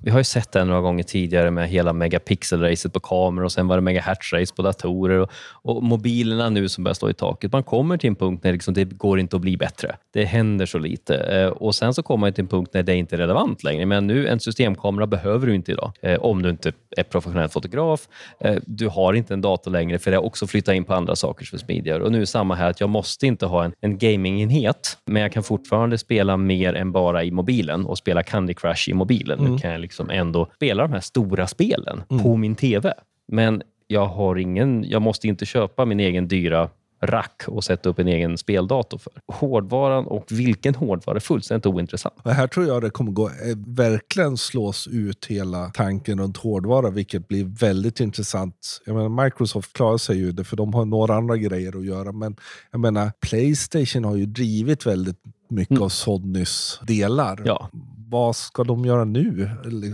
Vi 0.02 0.10
har 0.10 0.18
ju 0.20 0.24
sett 0.24 0.52
det 0.52 0.64
några 0.64 0.80
gånger 0.80 1.02
tidigare 1.02 1.50
med 1.50 1.68
hela 1.68 1.92
megapixel-racet 1.92 2.92
på 2.92 3.00
kameror 3.00 3.44
och 3.44 3.52
sen 3.52 3.68
var 3.68 3.76
det 3.76 3.82
megahertz-race 3.82 4.54
på 4.56 4.62
datorer 4.62 5.18
och, 5.18 5.30
och 5.52 5.82
mobilerna 5.82 6.50
nu 6.50 6.68
som 6.68 6.84
börjar 6.84 6.94
slå 6.94 7.10
i 7.10 7.14
taket. 7.14 7.52
Man 7.52 7.62
kommer 7.62 7.96
till 7.96 8.08
en 8.08 8.16
punkt 8.16 8.44
när 8.44 8.52
liksom 8.52 8.74
det 8.74 8.84
går 8.84 9.20
inte 9.20 9.36
att 9.36 9.42
bli 9.42 9.56
bättre. 9.56 9.96
Det 10.12 10.24
händer 10.24 10.66
så 10.66 10.78
lite. 10.78 11.19
Eh, 11.20 11.48
Och 11.48 11.74
sen 11.74 11.94
så 11.94 12.02
kommer 12.02 12.20
man 12.26 12.32
till 12.32 12.42
en 12.44 12.48
punkt 12.48 12.70
när 12.74 12.82
det 12.82 12.94
inte 12.96 13.16
är 13.16 13.18
relevant 13.18 13.64
längre. 13.64 13.86
Men 13.86 14.06
nu, 14.06 14.28
en 14.28 14.40
systemkamera 14.40 15.06
behöver 15.06 15.46
du 15.46 15.54
inte 15.54 15.72
idag. 15.72 15.92
Eh, 16.02 16.18
Om 16.20 16.42
du 16.42 16.50
inte 16.50 16.72
är 16.96 17.02
professionell 17.02 17.48
fotograf. 17.48 18.08
Eh, 18.40 18.56
Du 18.66 18.88
har 18.88 19.12
inte 19.14 19.34
en 19.34 19.40
dator 19.40 19.70
längre, 19.70 19.98
för 19.98 20.10
det 20.10 20.16
har 20.16 20.24
också 20.24 20.46
flyttat 20.46 20.74
in 20.74 20.84
på 20.84 20.94
andra 20.94 21.16
saker 21.16 21.44
som 21.44 21.56
är 21.56 21.60
smidigare. 21.60 22.02
Och 22.02 22.12
nu 22.12 22.20
är 22.20 22.24
samma 22.24 22.54
här, 22.54 22.70
att 22.70 22.80
jag 22.80 22.90
måste 22.90 23.26
inte 23.26 23.46
ha 23.46 23.64
en, 23.64 23.72
en 23.80 23.98
gamingenhet, 23.98 24.96
men 25.06 25.22
jag 25.22 25.32
kan 25.32 25.42
fortfarande 25.42 25.98
spela 25.98 26.36
mer 26.36 26.74
än 26.74 26.92
bara 26.92 27.24
i 27.24 27.30
mobilen 27.30 27.86
och 27.86 27.98
spela 27.98 28.22
Candy 28.22 28.54
Crush 28.54 28.90
i 28.90 28.94
mobilen. 28.94 29.38
Nu 29.38 29.58
kan 29.58 29.70
jag 29.70 29.80
liksom 29.80 30.10
ändå 30.10 30.48
spela 30.56 30.82
de 30.82 30.92
här 30.92 31.00
stora 31.00 31.46
spelen 31.46 32.02
på 32.22 32.36
min 32.36 32.54
TV. 32.54 32.92
Men 33.32 33.62
jag 33.86 34.06
har 34.06 34.36
ingen, 34.36 34.84
jag 34.88 35.02
måste 35.02 35.28
inte 35.28 35.46
köpa 35.46 35.84
min 35.84 36.00
egen 36.00 36.28
dyra 36.28 36.68
rack 37.00 37.42
och 37.46 37.64
sätta 37.64 37.88
upp 37.88 37.98
en 37.98 38.08
egen 38.08 38.38
speldator 38.38 38.98
för. 38.98 39.12
Hårdvaran 39.26 40.06
och 40.06 40.24
vilken 40.30 40.74
hårdvara 40.74 41.16
är 41.16 41.20
fullständigt 41.20 41.66
ointressant. 41.66 42.14
Och 42.22 42.30
här 42.30 42.46
tror 42.46 42.66
jag 42.66 42.82
det 42.82 42.90
kommer 42.90 43.12
gå, 43.12 43.28
eh, 43.28 43.56
verkligen 43.66 44.36
slås 44.36 44.86
ut 44.86 45.26
hela 45.26 45.70
tanken 45.70 46.20
runt 46.20 46.36
hårdvara, 46.36 46.90
vilket 46.90 47.28
blir 47.28 47.44
väldigt 47.44 48.00
intressant. 48.00 48.80
Jag 48.86 48.96
menar, 48.96 49.24
Microsoft 49.24 49.72
klarar 49.72 49.98
sig 49.98 50.16
ju 50.16 50.32
det, 50.32 50.44
för 50.44 50.56
de 50.56 50.74
har 50.74 50.84
några 50.84 51.14
andra 51.14 51.36
grejer 51.36 51.78
att 51.78 51.84
göra. 51.84 52.12
Men 52.12 52.36
jag 52.70 52.80
menar, 52.80 53.12
Playstation 53.20 54.04
har 54.04 54.16
ju 54.16 54.26
drivit 54.26 54.86
väldigt 54.86 55.16
mycket 55.48 55.80
av 55.80 55.88
Sonys 55.88 56.80
delar. 56.82 57.32
Mm. 57.32 57.46
Ja. 57.46 57.70
Vad 58.10 58.36
ska 58.36 58.64
de 58.64 58.84
göra 58.84 59.04
nu, 59.04 59.50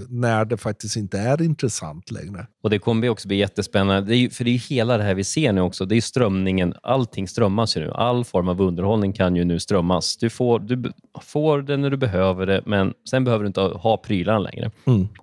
när 0.09 0.45
det 0.45 0.57
faktiskt 0.57 0.97
inte 0.97 1.19
är 1.19 1.43
intressant 1.43 2.11
längre? 2.11 2.47
Och 2.63 2.71
Det 2.71 2.79
kommer 2.79 3.09
också 3.09 3.29
bli 3.29 3.37
jättespännande. 3.37 4.09
Det 4.11 4.17
är 4.17 4.29
för 4.29 4.45
det 4.45 4.51
är 4.51 4.53
ju 4.53 4.59
hela 4.59 4.97
det 4.99 5.03
här 5.05 5.15
vi 5.15 5.25
ser 5.25 5.53
nu 5.53 5.61
också. 5.61 5.85
Det 5.85 5.97
är 5.97 6.01
strömningen. 6.01 6.75
Allting 6.83 7.29
strömmas 7.29 7.77
ju 7.77 7.81
nu. 7.81 7.91
All 7.91 8.25
form 8.25 8.49
av 8.49 8.61
underhållning 8.61 9.13
kan 9.13 9.37
ju 9.37 9.45
nu 9.45 9.59
strömmas. 9.61 10.17
Du 10.17 10.31
får, 10.31 10.59
du 10.59 10.93
får 11.23 11.63
det 11.63 11.77
när 11.77 11.91
du 11.91 11.97
behöver 11.97 12.47
det, 12.47 12.63
men 12.67 12.95
sen 13.11 13.25
behöver 13.25 13.45
du 13.45 13.47
inte 13.47 13.61
ha- 13.61 13.97
prylarna 13.97 14.39
längre. 14.39 14.71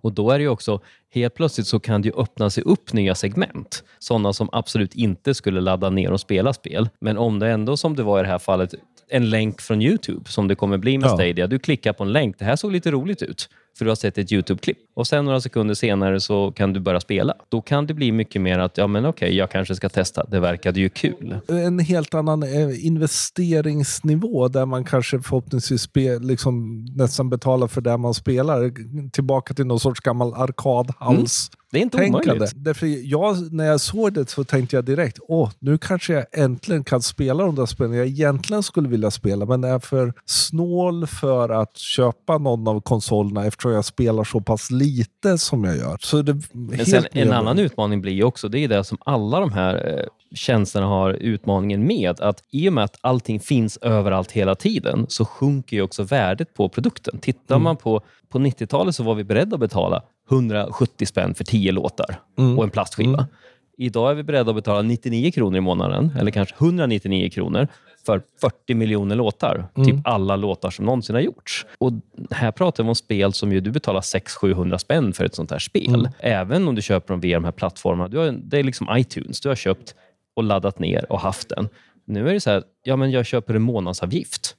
Och 0.02 0.14
då 0.14 0.32
är 0.32 0.40
det 0.40 0.48
också, 0.48 0.80
helt 1.14 1.34
plötsligt 1.36 1.68
så 1.68 1.80
kan 1.80 2.02
det 2.02 2.08
ju 2.08 2.16
öppna 2.18 2.50
sig 2.50 2.64
upp 2.64 2.94
nya 2.94 3.16
segment. 3.16 3.84
Sådana 4.00 4.34
som 4.34 4.50
absolut 4.52 4.96
inte 4.96 5.34
skulle 5.34 5.62
ladda 5.62 5.90
ner 5.90 6.12
och 6.12 6.20
spela 6.22 6.54
spel. 6.54 6.90
Men 7.02 7.18
om 7.18 7.40
det 7.40 7.50
ändå, 7.50 7.78
som 7.78 7.96
det 7.96 8.04
var 8.04 8.20
i 8.20 8.24
det 8.24 8.30
här 8.30 8.40
fallet, 8.40 8.74
en 9.14 9.30
länk 9.30 9.62
från 9.62 9.82
Youtube, 9.82 10.30
som 10.30 10.48
det 10.48 10.56
kommer 10.56 10.78
bli 10.78 10.98
med 10.98 11.08
Ja. 11.10 11.16
Stadia. 11.16 11.48
Du 11.48 11.60
klickar 11.60 11.94
på 11.94 12.04
en 12.04 12.12
länk. 12.12 12.40
Det 12.40 12.46
här 12.46 12.56
såg 12.56 12.72
lite 12.72 12.92
roligt 12.92 13.22
ut, 13.22 13.50
för 13.78 13.86
du 13.86 13.92
har 13.92 13.96
sett 13.96 14.18
ett 14.18 14.32
Youtube-klipp. 14.32 14.78
Och 14.96 15.08
sen 15.08 15.26
några 15.26 15.42
sekunder 15.42 15.74
senare 15.74 16.20
så 16.20 16.52
kan 16.52 16.74
du 16.74 16.80
börja 16.80 17.00
spela. 17.00 17.34
Då 17.50 17.62
kan 17.62 17.88
det 17.88 17.94
bli 17.94 18.12
mycket 18.12 18.42
mer 18.42 18.60
att, 18.60 18.78
ja 18.78 18.88
men 18.88 19.06
okej, 19.06 19.36
jag 19.36 19.52
kanske 19.52 19.76
ska 19.76 19.90
testa. 19.90 20.24
Det 20.24 20.40
verkade 20.40 20.80
ju 20.80 20.90
kul. 20.90 21.38
en 21.48 21.80
helt 21.80 22.14
annan 22.14 22.44
eh, 22.44 22.86
investeringsnivå 22.86 24.48
där 24.48 24.66
man 24.66 24.86
kanske 24.86 25.20
förhoppningsvis 25.22 25.82
spe, 25.82 26.20
liksom 26.20 26.86
nästan 26.86 27.30
betalar 27.30 27.68
för 27.68 27.82
det 27.82 27.98
man 27.98 28.14
spelar. 28.14 28.72
Tillbaka 29.10 29.54
till 29.54 29.66
någon 29.66 29.80
sorts 29.80 30.00
gammal 30.00 30.34
arkadhals. 30.34 31.50
Det 31.74 31.80
är 31.80 31.82
inte 31.82 31.98
Tänkande. 31.98 32.32
omöjligt. 32.32 32.54
Därför 32.56 32.88
jag, 32.88 33.54
när 33.54 33.66
jag 33.66 33.82
såg 33.82 34.14
det 34.14 34.30
så 34.30 34.44
tänkte 34.44 34.76
jag 34.76 34.86
direkt, 34.86 35.18
åh, 35.22 35.50
nu 35.60 35.78
kanske 35.78 36.14
jag 36.14 36.26
äntligen 36.32 36.84
kan 36.84 37.02
spela 37.02 37.44
de 37.46 37.56
där 37.56 37.66
spelen 37.66 37.94
jag 37.94 38.08
egentligen 38.08 38.64
skulle 38.64 38.90
vilja 38.90 39.12
spela, 39.12 39.46
men 39.46 39.64
är 39.64 39.80
för 39.80 40.14
snål 40.26 41.08
för 41.08 41.50
att 41.50 41.78
köpa 41.78 42.38
någon 42.38 42.68
av 42.68 42.82
konsolerna 42.82 43.46
eftersom 43.64 43.76
jag 43.76 43.86
spelar 43.86 44.24
så 44.24 44.42
pass 44.42 44.72
lite 44.72 45.38
som 45.38 45.64
jag 45.64 45.78
gör. 45.78 45.98
Så 46.00 46.22
det 46.22 46.42
Men 46.52 46.86
sen 46.86 47.06
en 47.12 47.32
annan 47.32 47.60
utmaning 47.60 48.02
blir 48.02 48.14
ju 48.14 48.24
också, 48.24 48.50
det 48.50 48.60
är 48.60 48.68
det 48.68 48.84
som 48.84 48.98
alla 49.06 49.40
de 49.40 49.54
här 49.54 50.00
eh, 50.00 50.06
tjänsterna 50.36 50.86
har 50.86 51.14
utmaningen 51.14 51.88
med, 51.88 52.20
att 52.20 52.44
i 52.52 52.70
och 52.70 52.74
med 52.74 52.84
att 52.84 52.98
allting 53.02 53.40
finns 53.40 53.78
överallt 53.78 54.32
hela 54.32 54.56
tiden 54.56 55.06
så 55.10 55.26
sjunker 55.26 55.78
ju 55.78 55.84
också 55.84 56.04
värdet 56.04 56.54
på 56.54 56.70
produkten. 56.70 57.20
Tittar 57.20 57.60
man 57.60 57.78
på, 57.78 58.02
på 58.30 58.40
90-talet 58.40 58.96
så 58.96 59.04
var 59.04 59.16
vi 59.16 59.24
beredda 59.24 59.56
att 59.56 59.60
betala 59.60 60.02
170 60.32 61.06
spänn 61.06 61.36
för 61.36 61.44
10 61.44 61.72
låtar 61.72 62.20
och 62.58 62.64
en 62.64 62.70
plastskiva. 62.70 63.28
Idag 63.78 64.12
är 64.12 64.16
vi 64.16 64.24
beredda 64.24 64.50
att 64.50 64.56
betala 64.56 64.82
99 64.82 65.32
kronor 65.32 65.58
i 65.58 65.62
månaden, 65.62 66.12
eller 66.20 66.32
kanske 66.32 66.56
199 66.60 67.30
kronor, 67.30 67.68
för 68.06 68.22
40 68.42 68.74
miljoner 68.76 69.16
låtar. 69.16 69.66
Typ 69.86 69.96
alla 70.04 70.36
låtar 70.36 70.70
som 70.70 70.86
någonsin 70.86 71.16
har 71.16 71.22
gjorts. 71.22 71.66
Och 71.78 71.92
här 72.32 72.52
pratar 72.52 72.84
vi 72.84 72.90
om 72.90 72.96
spel 72.96 73.34
som 73.34 73.52
ju, 73.52 73.60
du 73.60 73.72
betalar 73.72 74.02
600-700 74.02 74.78
spänn 74.78 75.14
för 75.14 75.26
ett 75.26 75.36
sånt 75.36 75.52
här 75.52 75.60
spel. 75.60 76.10
Även 76.20 76.68
om 76.68 76.76
du 76.76 76.82
köper 76.82 77.14
dem 77.14 77.20
via 77.20 77.38
de 77.38 77.44
här 77.44 77.52
plattformarna. 77.52 78.08
Du 78.10 78.18
har, 78.18 78.32
det 78.32 78.60
är 78.60 78.64
liksom 78.64 78.88
iTunes. 78.92 79.42
Du 79.42 79.50
har 79.50 79.56
köpt 79.56 79.96
och 80.36 80.44
laddat 80.44 80.80
ner 80.80 81.12
och 81.12 81.20
haft 81.20 81.50
den. 81.50 81.70
Nu 82.06 82.30
är 82.30 82.34
det 82.34 82.40
så 82.40 82.50
här, 82.50 82.64
ja 82.84 82.96
men 82.96 83.12
jag 83.12 83.26
köper 83.26 83.54
en 83.54 83.62
månadsavgift. 83.62 84.56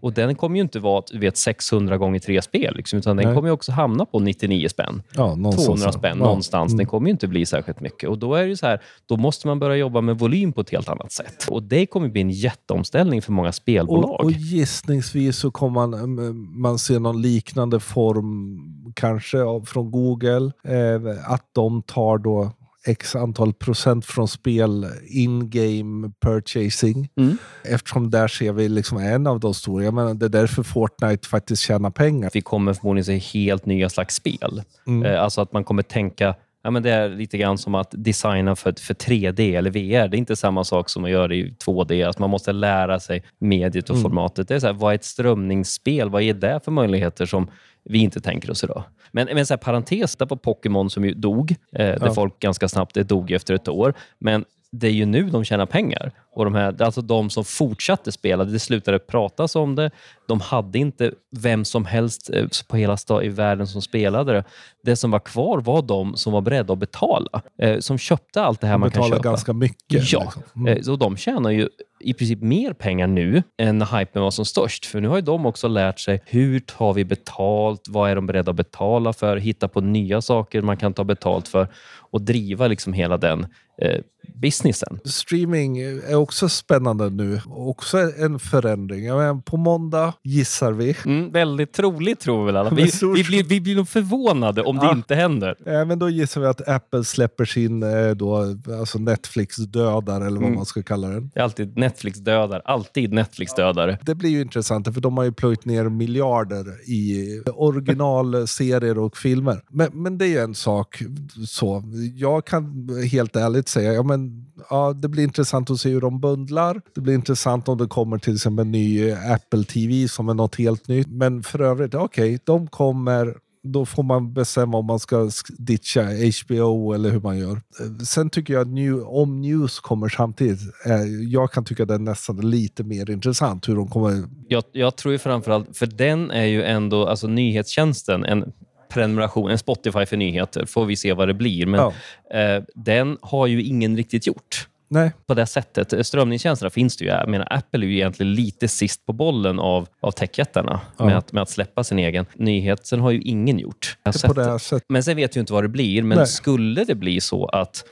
Och 0.00 0.12
den 0.12 0.34
kommer 0.34 0.56
ju 0.56 0.62
inte 0.62 0.80
vara 0.80 1.02
du 1.12 1.18
vet, 1.18 1.36
600 1.36 1.96
gånger 1.98 2.18
tre 2.18 2.42
spel, 2.42 2.76
liksom, 2.76 2.98
utan 2.98 3.16
den 3.16 3.26
Nej. 3.26 3.34
kommer 3.34 3.50
också 3.50 3.72
hamna 3.72 4.04
på 4.04 4.18
99 4.18 4.68
spänn. 4.68 5.02
ja, 5.14 5.34
någonstans 5.34 5.66
200 5.66 5.84
där. 5.86 5.92
spänn 5.98 6.18
Ja. 6.18 6.24
någonstans. 6.24 6.72
Mm. 6.72 6.78
Det 6.78 6.84
kommer 6.84 7.06
ju 7.06 7.10
inte 7.10 7.26
bli 7.28 7.46
särskilt 7.46 7.80
mycket. 7.80 8.08
Och 8.08 8.18
Då 8.18 8.34
är 8.34 8.46
det 8.46 8.56
så 8.56 8.66
här, 8.66 8.80
då 9.06 9.16
måste 9.16 9.46
man 9.46 9.58
börja 9.58 9.76
jobba 9.76 10.00
med 10.00 10.18
volym 10.18 10.52
på 10.52 10.60
ett 10.60 10.70
helt 10.70 10.88
annat 10.88 11.12
sätt. 11.12 11.46
Och 11.50 11.62
Det 11.62 11.86
kommer 11.86 12.08
bli 12.08 12.20
en 12.20 12.30
jätteomställning 12.30 13.22
för 13.22 13.32
många 13.32 13.52
spelbolag. 13.52 14.10
Och, 14.10 14.24
och 14.24 14.30
gissningsvis 14.32 15.36
så 15.36 15.50
kommer 15.50 15.74
man, 15.86 15.94
mm, 15.94 16.60
man 16.60 16.78
se 16.78 16.98
någon 16.98 17.22
liknande 17.22 17.80
form, 17.80 18.92
kanske 18.94 19.38
från 19.66 19.90
Google, 19.90 20.52
eh, 20.64 21.32
att 21.32 21.44
de 21.52 21.82
tar 21.82 22.18
då 22.18 22.50
x 22.86 23.16
antal 23.16 23.52
procent 23.52 24.06
från 24.06 24.28
spel 24.28 24.86
in-game 25.08 26.12
purchasing. 26.20 27.08
Mm. 27.16 27.38
Eftersom 27.64 28.10
där 28.10 28.28
ser 28.28 28.52
vi 28.52 28.68
liksom 28.68 28.98
en 28.98 29.26
av 29.26 29.40
de 29.40 29.54
stora. 29.54 29.84
Jag 29.84 29.94
menar, 29.94 30.14
det 30.14 30.26
är 30.26 30.30
därför 30.30 30.62
Fortnite 30.62 31.28
faktiskt 31.28 31.62
tjänar 31.62 31.90
pengar. 31.90 32.30
vi 32.34 32.40
kommer 32.40 32.74
förmodligen 32.74 33.20
se 33.20 33.38
helt 33.38 33.66
nya 33.66 33.88
slags 33.88 34.14
spel. 34.14 34.62
Eh, 35.04 35.22
alltså 35.22 35.40
att 35.40 35.52
man 35.52 35.64
kommer 35.64 35.82
tänka 35.82 36.34
Ja, 36.62 36.70
men 36.70 36.82
det 36.82 36.90
är 36.90 37.08
lite 37.08 37.38
grann 37.38 37.58
som 37.58 37.74
att 37.74 37.88
designa 37.90 38.56
för, 38.56 38.74
för 38.80 38.94
3D 38.94 39.58
eller 39.58 39.70
VR. 39.70 40.08
Det 40.08 40.16
är 40.16 40.18
inte 40.18 40.36
samma 40.36 40.64
sak 40.64 40.88
som 40.88 41.04
att 41.04 41.10
göra 41.10 41.34
i 41.34 41.54
2D. 41.66 42.06
Alltså 42.06 42.20
man 42.20 42.30
måste 42.30 42.52
lära 42.52 43.00
sig 43.00 43.24
mediet 43.38 43.90
och 43.90 44.02
formatet. 44.02 44.48
Det 44.48 44.54
är 44.54 44.60
så 44.60 44.66
här, 44.66 44.74
vad 44.74 44.92
är 44.92 44.94
ett 44.94 45.04
strömningsspel? 45.04 46.10
Vad 46.10 46.22
är 46.22 46.34
det 46.34 46.60
för 46.64 46.72
möjligheter 46.72 47.26
som 47.26 47.50
vi 47.88 47.98
inte 47.98 48.20
tänker 48.20 48.50
oss 48.50 48.64
idag? 48.64 48.82
Men, 49.12 49.28
men 49.34 49.46
så 49.46 49.54
här, 49.54 49.58
parentes 49.58 50.16
där 50.16 50.26
på 50.26 50.36
Pokémon 50.36 50.90
som 50.90 51.04
ju 51.04 51.14
dog, 51.14 51.50
eh, 51.72 51.78
där 51.78 51.98
Ja. 52.06 52.14
folk 52.14 52.40
ganska 52.40 52.68
snabbt 52.68 52.94
det 52.94 53.02
dog 53.02 53.30
efter 53.32 53.54
ett 53.54 53.68
år. 53.68 53.94
Men 54.18 54.44
det 54.72 54.86
är 54.86 54.92
ju 54.92 55.06
nu 55.06 55.22
de 55.30 55.44
tjänar 55.44 55.66
pengar. 55.66 56.12
Och 56.34 56.44
de 56.44 56.54
här, 56.54 56.82
alltså 56.82 57.00
de 57.00 57.30
som 57.30 57.44
fortsatte 57.44 58.12
spela, 58.12 58.44
det 58.44 58.58
slutade 58.58 58.98
pratas 58.98 59.56
om 59.56 59.74
det. 59.74 59.90
De 60.28 60.40
hade 60.40 60.78
inte 60.78 61.12
vem 61.36 61.64
som 61.64 61.84
helst 61.84 62.30
eh, 62.34 62.46
på 62.68 62.76
hela 62.76 62.96
sta- 62.96 63.22
i 63.22 63.28
världen 63.28 63.66
som 63.66 63.82
spelade 63.82 64.32
det. 64.32 64.44
Det 64.84 64.96
som 64.96 65.10
var 65.10 65.18
kvar 65.20 65.60
var 65.60 65.82
de 65.82 66.16
som 66.16 66.32
var 66.32 66.40
beredda 66.40 66.72
att 66.72 66.78
betala. 66.78 67.42
Eh, 67.62 67.78
som 67.78 67.98
köpte 67.98 68.42
allt 68.42 68.60
det 68.60 68.66
här 68.66 68.74
De 68.74 68.80
man 68.80 68.90
kan 68.90 69.02
köpa. 69.08 69.22
ganska 69.22 69.52
mycket. 69.52 70.12
Ja, 70.12 70.20
liksom. 70.22 70.42
Mm. 70.56 70.76
eh, 70.76 70.82
så 70.82 70.96
de 70.96 71.16
tjänar 71.16 71.50
ju 71.50 71.68
i 72.00 72.14
princip 72.14 72.42
mer 72.42 72.72
pengar 72.72 73.06
nu 73.06 73.42
än 73.58 73.78
när 73.78 73.98
hypen 73.98 74.22
var 74.22 74.30
som 74.30 74.44
störst. 74.44 74.86
För 74.86 75.00
nu 75.00 75.08
har 75.08 75.16
ju 75.16 75.22
de 75.22 75.46
också 75.46 75.68
lärt 75.68 76.00
sig 76.00 76.22
hur 76.26 76.60
tar 76.60 76.92
vi 76.92 77.04
betalt? 77.04 77.84
Vad 77.88 78.10
är 78.10 78.14
de 78.14 78.26
beredda 78.26 78.50
att 78.50 78.56
betala 78.56 79.12
för? 79.12 79.36
Hitta 79.36 79.68
på 79.68 79.80
nya 79.80 80.20
saker 80.22 80.62
man 80.62 80.76
kan 80.76 80.92
ta 80.94 81.04
betalt 81.04 81.48
för 81.48 81.68
och 82.10 82.20
driva 82.22 82.66
liksom 82.66 82.92
hela 82.92 83.16
den 83.16 83.46
eh, 83.82 84.00
businessen. 84.40 85.00
Streaming 85.04 85.78
är 85.78 86.14
också 86.14 86.48
spännande 86.48 87.10
nu. 87.10 87.40
Också 87.46 87.98
en 87.98 88.38
förändring. 88.38 89.04
Jag 89.04 89.18
menar, 89.18 89.40
på 89.40 89.56
måndag 89.56 90.12
gissar 90.22 90.72
vi. 90.72 90.96
Mm, 91.04 91.32
väldigt 91.32 91.72
troligt 91.72 92.20
tror 92.20 92.40
vi 92.40 92.46
väl 92.46 92.56
alla. 92.56 92.70
Vi, 92.70 92.82
vi, 93.14 93.24
blir, 93.24 93.44
vi 93.44 93.60
blir 93.60 93.76
nog 93.76 93.88
förvånade 93.88 94.62
om 94.62 94.78
det 94.78 94.90
inte 94.92 95.14
händer. 95.14 95.56
Ja, 95.64 95.84
men 95.84 95.98
då 95.98 96.10
gissar 96.10 96.40
vi 96.40 96.46
att 96.46 96.68
Apple 96.68 97.04
släpper 97.04 97.44
sin 97.44 97.82
eh, 97.82 98.10
då, 98.10 98.56
alltså 98.78 98.98
Netflix-dödare 98.98 100.26
eller 100.26 100.36
vad 100.36 100.46
mm. 100.46 100.54
man 100.54 100.66
ska 100.66 100.82
kalla 100.82 101.08
den. 101.08 101.30
Det 101.34 101.40
är 101.40 101.44
alltid 101.44 101.76
Netflix-dödar. 101.76 102.62
Alltid 102.64 103.12
Netflix-dödare. 103.12 103.98
Det 104.02 104.14
blir 104.14 104.30
ju 104.30 104.40
intressant 104.40 104.94
för 104.94 105.00
de 105.00 105.16
har 105.16 105.24
ju 105.24 105.32
plöjt 105.32 105.64
ner 105.64 105.88
miljarder 105.88 106.90
i 106.90 107.42
originalserier 107.54 108.98
och 108.98 109.16
filmer. 109.16 109.62
Men, 109.70 109.90
men 109.92 110.18
det 110.18 110.24
är 110.24 110.28
ju 110.28 110.38
en 110.38 110.54
sak. 110.54 111.02
så. 111.46 111.82
Jag 112.14 112.46
kan 112.46 112.88
helt 113.12 113.36
ärligt 113.36 113.67
säga, 113.68 113.92
ja, 113.92 114.02
men, 114.02 114.46
ja, 114.70 114.92
det 114.92 115.08
blir 115.08 115.24
intressant 115.24 115.70
att 115.70 115.80
se 115.80 115.90
hur 115.90 116.00
de 116.00 116.20
bundlar. 116.20 116.80
Det 116.94 117.00
blir 117.00 117.14
intressant 117.14 117.68
om 117.68 117.78
det 117.78 117.86
kommer 117.86 118.18
till 118.18 118.34
exempel 118.34 118.66
en 118.66 118.72
ny 118.72 119.12
Apple 119.12 119.64
TV 119.64 120.08
som 120.08 120.28
är 120.28 120.34
något 120.34 120.56
helt 120.56 120.88
nytt. 120.88 121.08
Men 121.08 121.42
för 121.42 121.60
övrigt, 121.60 121.94
okej, 121.94 122.34
okay, 122.34 122.38
de 122.44 122.66
kommer 122.66 123.34
då 123.62 123.86
får 123.86 124.02
man 124.02 124.32
bestämma 124.32 124.78
om 124.78 124.86
man 124.86 124.98
ska 124.98 125.30
ditcha 125.58 126.02
HBO 126.44 126.92
eller 126.92 127.10
hur 127.10 127.20
man 127.20 127.38
gör. 127.38 127.60
Sen 128.04 128.30
tycker 128.30 128.54
jag 128.54 128.60
att 128.60 128.68
new, 128.68 129.02
om 129.02 129.40
News 129.40 129.80
kommer 129.80 130.08
samtidigt, 130.08 130.60
eh, 130.86 131.02
jag 131.28 131.52
kan 131.52 131.64
tycka 131.64 131.82
att 131.82 131.88
det 131.88 131.94
är 131.94 131.98
nästan 131.98 132.50
lite 132.50 132.84
mer 132.84 133.10
intressant 133.10 133.68
hur 133.68 133.76
de 133.76 133.88
kommer... 133.88 134.24
Jag, 134.48 134.64
jag 134.72 134.96
tror 134.96 135.12
ju 135.12 135.18
framförallt, 135.18 135.76
för 135.76 135.86
den 135.86 136.30
är 136.30 136.44
ju 136.44 136.62
ändå, 136.62 137.06
alltså 137.06 137.26
nyhetstjänsten, 137.26 138.24
en 138.24 138.52
prenumeration, 138.88 139.50
en 139.50 139.58
Spotify 139.58 140.06
för 140.06 140.16
nyheter, 140.16 140.66
får 140.66 140.86
vi 140.86 140.96
se 140.96 141.12
vad 141.12 141.28
det 141.28 141.34
blir. 141.34 141.66
Men 141.66 141.80
ja. 141.80 142.38
eh, 142.38 142.62
den 142.74 143.18
har 143.22 143.46
ju 143.46 143.62
ingen 143.62 143.96
riktigt 143.96 144.26
gjort. 144.26 144.68
Nej. 144.90 145.12
På 145.26 145.34
det 145.34 145.46
sättet. 145.46 146.06
Strömningstjänsterna 146.06 146.70
finns 146.70 146.96
det 146.96 147.04
ju. 147.04 147.10
Jag 147.10 147.28
menar, 147.28 147.48
Apple 147.50 147.86
är 147.86 147.88
ju 147.88 147.94
egentligen 147.94 148.34
lite 148.34 148.68
sist 148.68 149.06
på 149.06 149.12
bollen 149.12 149.58
av, 149.58 149.88
av 150.00 150.10
techjättarna 150.10 150.80
ja. 150.96 151.04
med, 151.04 151.18
att, 151.18 151.32
med 151.32 151.42
att 151.42 151.50
släppa 151.50 151.84
sin 151.84 151.98
egen. 151.98 152.26
Nyheten 152.34 153.00
har 153.00 153.10
ju 153.10 153.20
ingen 153.20 153.58
gjort. 153.58 153.96
På 154.24 154.32
det 154.32 154.58
sättet. 154.58 154.84
Men 154.88 155.02
sen 155.02 155.16
vet 155.16 155.36
ju 155.36 155.40
inte 155.40 155.52
vad 155.52 155.64
det 155.64 155.68
blir. 155.68 156.02
Men 156.02 156.18
Nej. 156.18 156.26
skulle 156.26 156.84
det 156.84 156.94
bli 156.94 157.20
så 157.20 157.46
att 157.46 157.84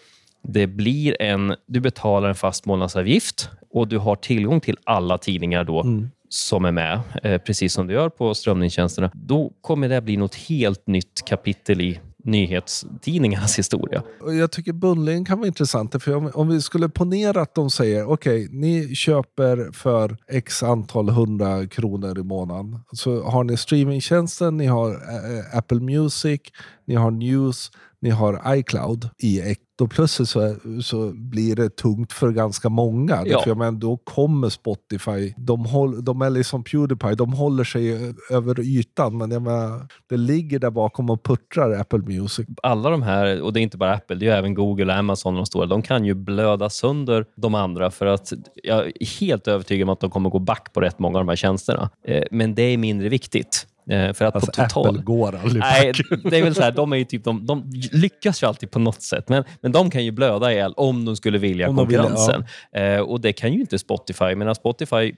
det 0.43 0.67
blir 0.67 1.23
en, 1.23 1.55
du 1.67 1.81
betalar 1.81 2.29
en 2.29 2.35
fast 2.35 2.67
månadsavgift 2.67 3.51
och 3.71 3.89
du 3.89 3.99
har 3.99 4.17
tillgång 4.17 4.61
till 4.61 4.77
alla 4.85 5.19
tidningar 5.19 5.65
då 5.65 5.83
mm 5.83 6.11
som 6.29 6.65
är 6.65 6.73
med, 6.73 7.01
eh, 7.23 7.39
precis 7.39 7.73
som 7.73 7.87
du 7.87 7.95
gör 7.95 8.09
på 8.09 8.35
strömningstjänsterna, 8.35 9.11
då 9.15 9.53
kommer 9.61 9.89
det 9.89 10.01
bli 10.01 10.17
något 10.17 10.35
helt 10.35 10.87
nytt 10.87 11.23
kapitel 11.27 11.81
i 11.81 12.01
nyhetstidningarnas 12.27 13.59
historia. 13.59 14.03
Jag 14.39 14.53
tycker 14.53 14.73
bundlingen 14.73 15.25
kan 15.25 15.39
vara 15.39 15.47
intressant. 15.47 16.03
För 16.03 16.15
om, 16.15 16.31
om 16.35 16.49
vi 16.49 16.61
skulle 16.61 16.89
ponera 16.89 17.43
att 17.43 17.55
de 17.55 17.71
säger 17.71 18.05
okej, 18.05 18.45
okay, 18.45 18.59
ni 18.59 18.95
köper 18.95 19.73
för 19.73 20.17
x 20.29 20.63
antal 20.63 21.09
hundra 21.09 21.67
kronor 21.67 22.19
i 22.19 22.23
månaden. 22.23 22.79
Så 22.93 23.23
har 23.23 23.45
ni 23.45 23.57
streamingtjänsten, 23.57 24.57
ni 24.57 24.67
har 24.67 24.91
eh, 24.91 25.39
eh, 25.39 25.59
Apple 25.59 25.81
Music, 25.81 26.41
ni 26.87 26.95
har 26.95 27.11
News, 27.11 27.71
ni 28.01 28.11
har 28.11 28.57
iCloud 28.57 29.09
i 29.19 29.41
då 29.79 29.87
plötsligt 29.87 30.29
så, 30.29 30.55
så 30.83 31.13
blir 31.15 31.57
det 31.57 31.77
tungt 31.77 32.13
för 32.13 32.31
ganska 32.31 32.69
många. 32.69 33.23
Ja. 33.27 33.41
För 33.41 33.57
jag 33.63 33.75
då 33.75 33.97
kommer 33.97 34.49
Spotify, 34.49 35.35
de, 35.37 35.65
håll, 35.65 36.05
de 36.05 36.23
är 36.23 36.31
liksom 36.31 36.65
Pewdiepie, 36.65 37.15
de 37.15 37.33
håller 37.33 37.65
sig 37.65 38.15
över 38.31 38.61
ytan 38.61 39.19
men 39.19 39.31
jag 39.31 39.43
menar, 39.43 39.87
det 40.09 40.17
ligger 40.17 40.59
där 40.59 40.71
bakom 40.71 41.11
och 41.11 41.23
puttrar 41.23 41.81
Apple 41.81 41.99
Music. 41.99 42.47
Alla 42.63 42.91
de 42.91 43.03
här, 43.03 43.43
och 43.43 43.53
det 43.53 43.61
är 43.61 43.63
inte 43.63 43.77
bara 43.77 43.95
Apple, 43.95 44.17
det 44.17 44.29
är 44.29 44.37
även 44.37 44.55
Google 44.55 44.93
och 44.93 44.99
Amazon 44.99 45.35
de 45.35 45.47
stora, 45.47 45.67
de 45.67 45.83
kan 45.83 46.05
ju 46.05 46.15
blöda 46.15 46.71
sönder 46.71 47.27
de 47.37 47.55
andra 47.55 47.91
för 47.91 48.07
att 48.07 48.33
jag 48.55 48.87
är 48.87 49.21
helt 49.21 49.49
övertygad 49.49 49.89
om 49.89 49.93
att 49.93 50.01
de 50.01 50.11
kommer 50.11 50.31
gå 50.31 50.39
back 50.39 50.73
på 50.73 50.81
rätt 50.81 50.99
många 50.99 51.19
av 51.19 51.25
de 51.25 51.29
här 51.29 51.37
tjänsterna. 51.37 51.91
Eh, 52.05 52.25
men 52.31 52.55
det 52.55 52.63
är 52.63 52.79
mindre 52.79 53.09
viktigt. 53.09 53.67
Eh, 53.91 54.13
för 54.13 54.25
att 54.25 54.35
alltså, 54.35 54.51
på 54.51 54.69
total... 54.69 54.89
Apple 54.89 55.03
går 55.03 55.37
aldrig 55.37 55.61
Nej, 55.61 55.93
det 56.25 56.39
är 56.39 56.43
väl 56.43 56.55
så 56.55 56.63
här, 56.63 56.73
de, 56.73 56.93
är 56.93 57.05
typ, 57.05 57.25
de, 57.25 57.47
de, 57.47 57.73
lyckas 57.93 58.43
ju 58.43 58.47
alltid 58.47 58.71
på 58.71 58.79
något 58.79 59.03
sätt, 59.03 59.29
men, 59.29 59.45
men 59.61 59.73
de 59.73 59.91
kan 59.91 60.05
ju 60.05 60.11
blöda 60.11 60.53
ihjäl 60.53 60.75
om 60.77 61.05
de 61.05 61.17
skulle 61.17 61.39
vilja 61.39 61.69
om 61.69 61.77
konkurrensen. 61.77 62.45
Vill, 62.73 62.83
ja. 62.83 62.89
eh, 62.89 63.01
och 63.01 63.21
Det 63.21 63.33
kan 63.33 63.53
ju 63.53 63.61
inte 63.61 63.79
Spotify, 63.79 64.35
men 64.35 64.55
Spotify 64.55 65.15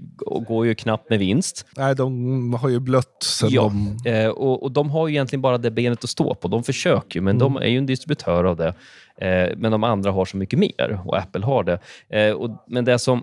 går 0.46 0.66
ju 0.66 0.74
knappt 0.74 1.10
med 1.10 1.18
vinst. 1.18 1.66
Nej, 1.76 1.94
de 1.94 2.54
har 2.54 2.68
ju 2.68 2.80
blött 2.80 3.22
sen 3.22 3.50
ja. 3.50 3.72
de... 4.04 4.10
Eh, 4.10 4.28
och, 4.28 4.62
och 4.62 4.72
De 4.72 4.90
har 4.90 5.08
ju 5.08 5.14
egentligen 5.14 5.42
bara 5.42 5.58
det 5.58 5.70
benet 5.70 6.04
att 6.04 6.10
stå 6.10 6.34
på. 6.34 6.48
De 6.48 6.64
försöker, 6.64 7.20
men 7.20 7.36
mm. 7.36 7.38
de 7.38 7.62
är 7.62 7.66
ju 7.66 7.78
en 7.78 7.86
distributör 7.86 8.44
av 8.44 8.56
det. 8.56 8.74
Men 9.56 9.72
de 9.72 9.84
andra 9.84 10.10
har 10.10 10.24
så 10.24 10.36
mycket 10.36 10.58
mer 10.58 11.00
och 11.04 11.18
Apple 11.18 11.44
har 11.44 11.64
det. 11.64 12.34
Och, 12.34 12.64
men 12.66 12.84
det 12.84 12.98
som 12.98 13.22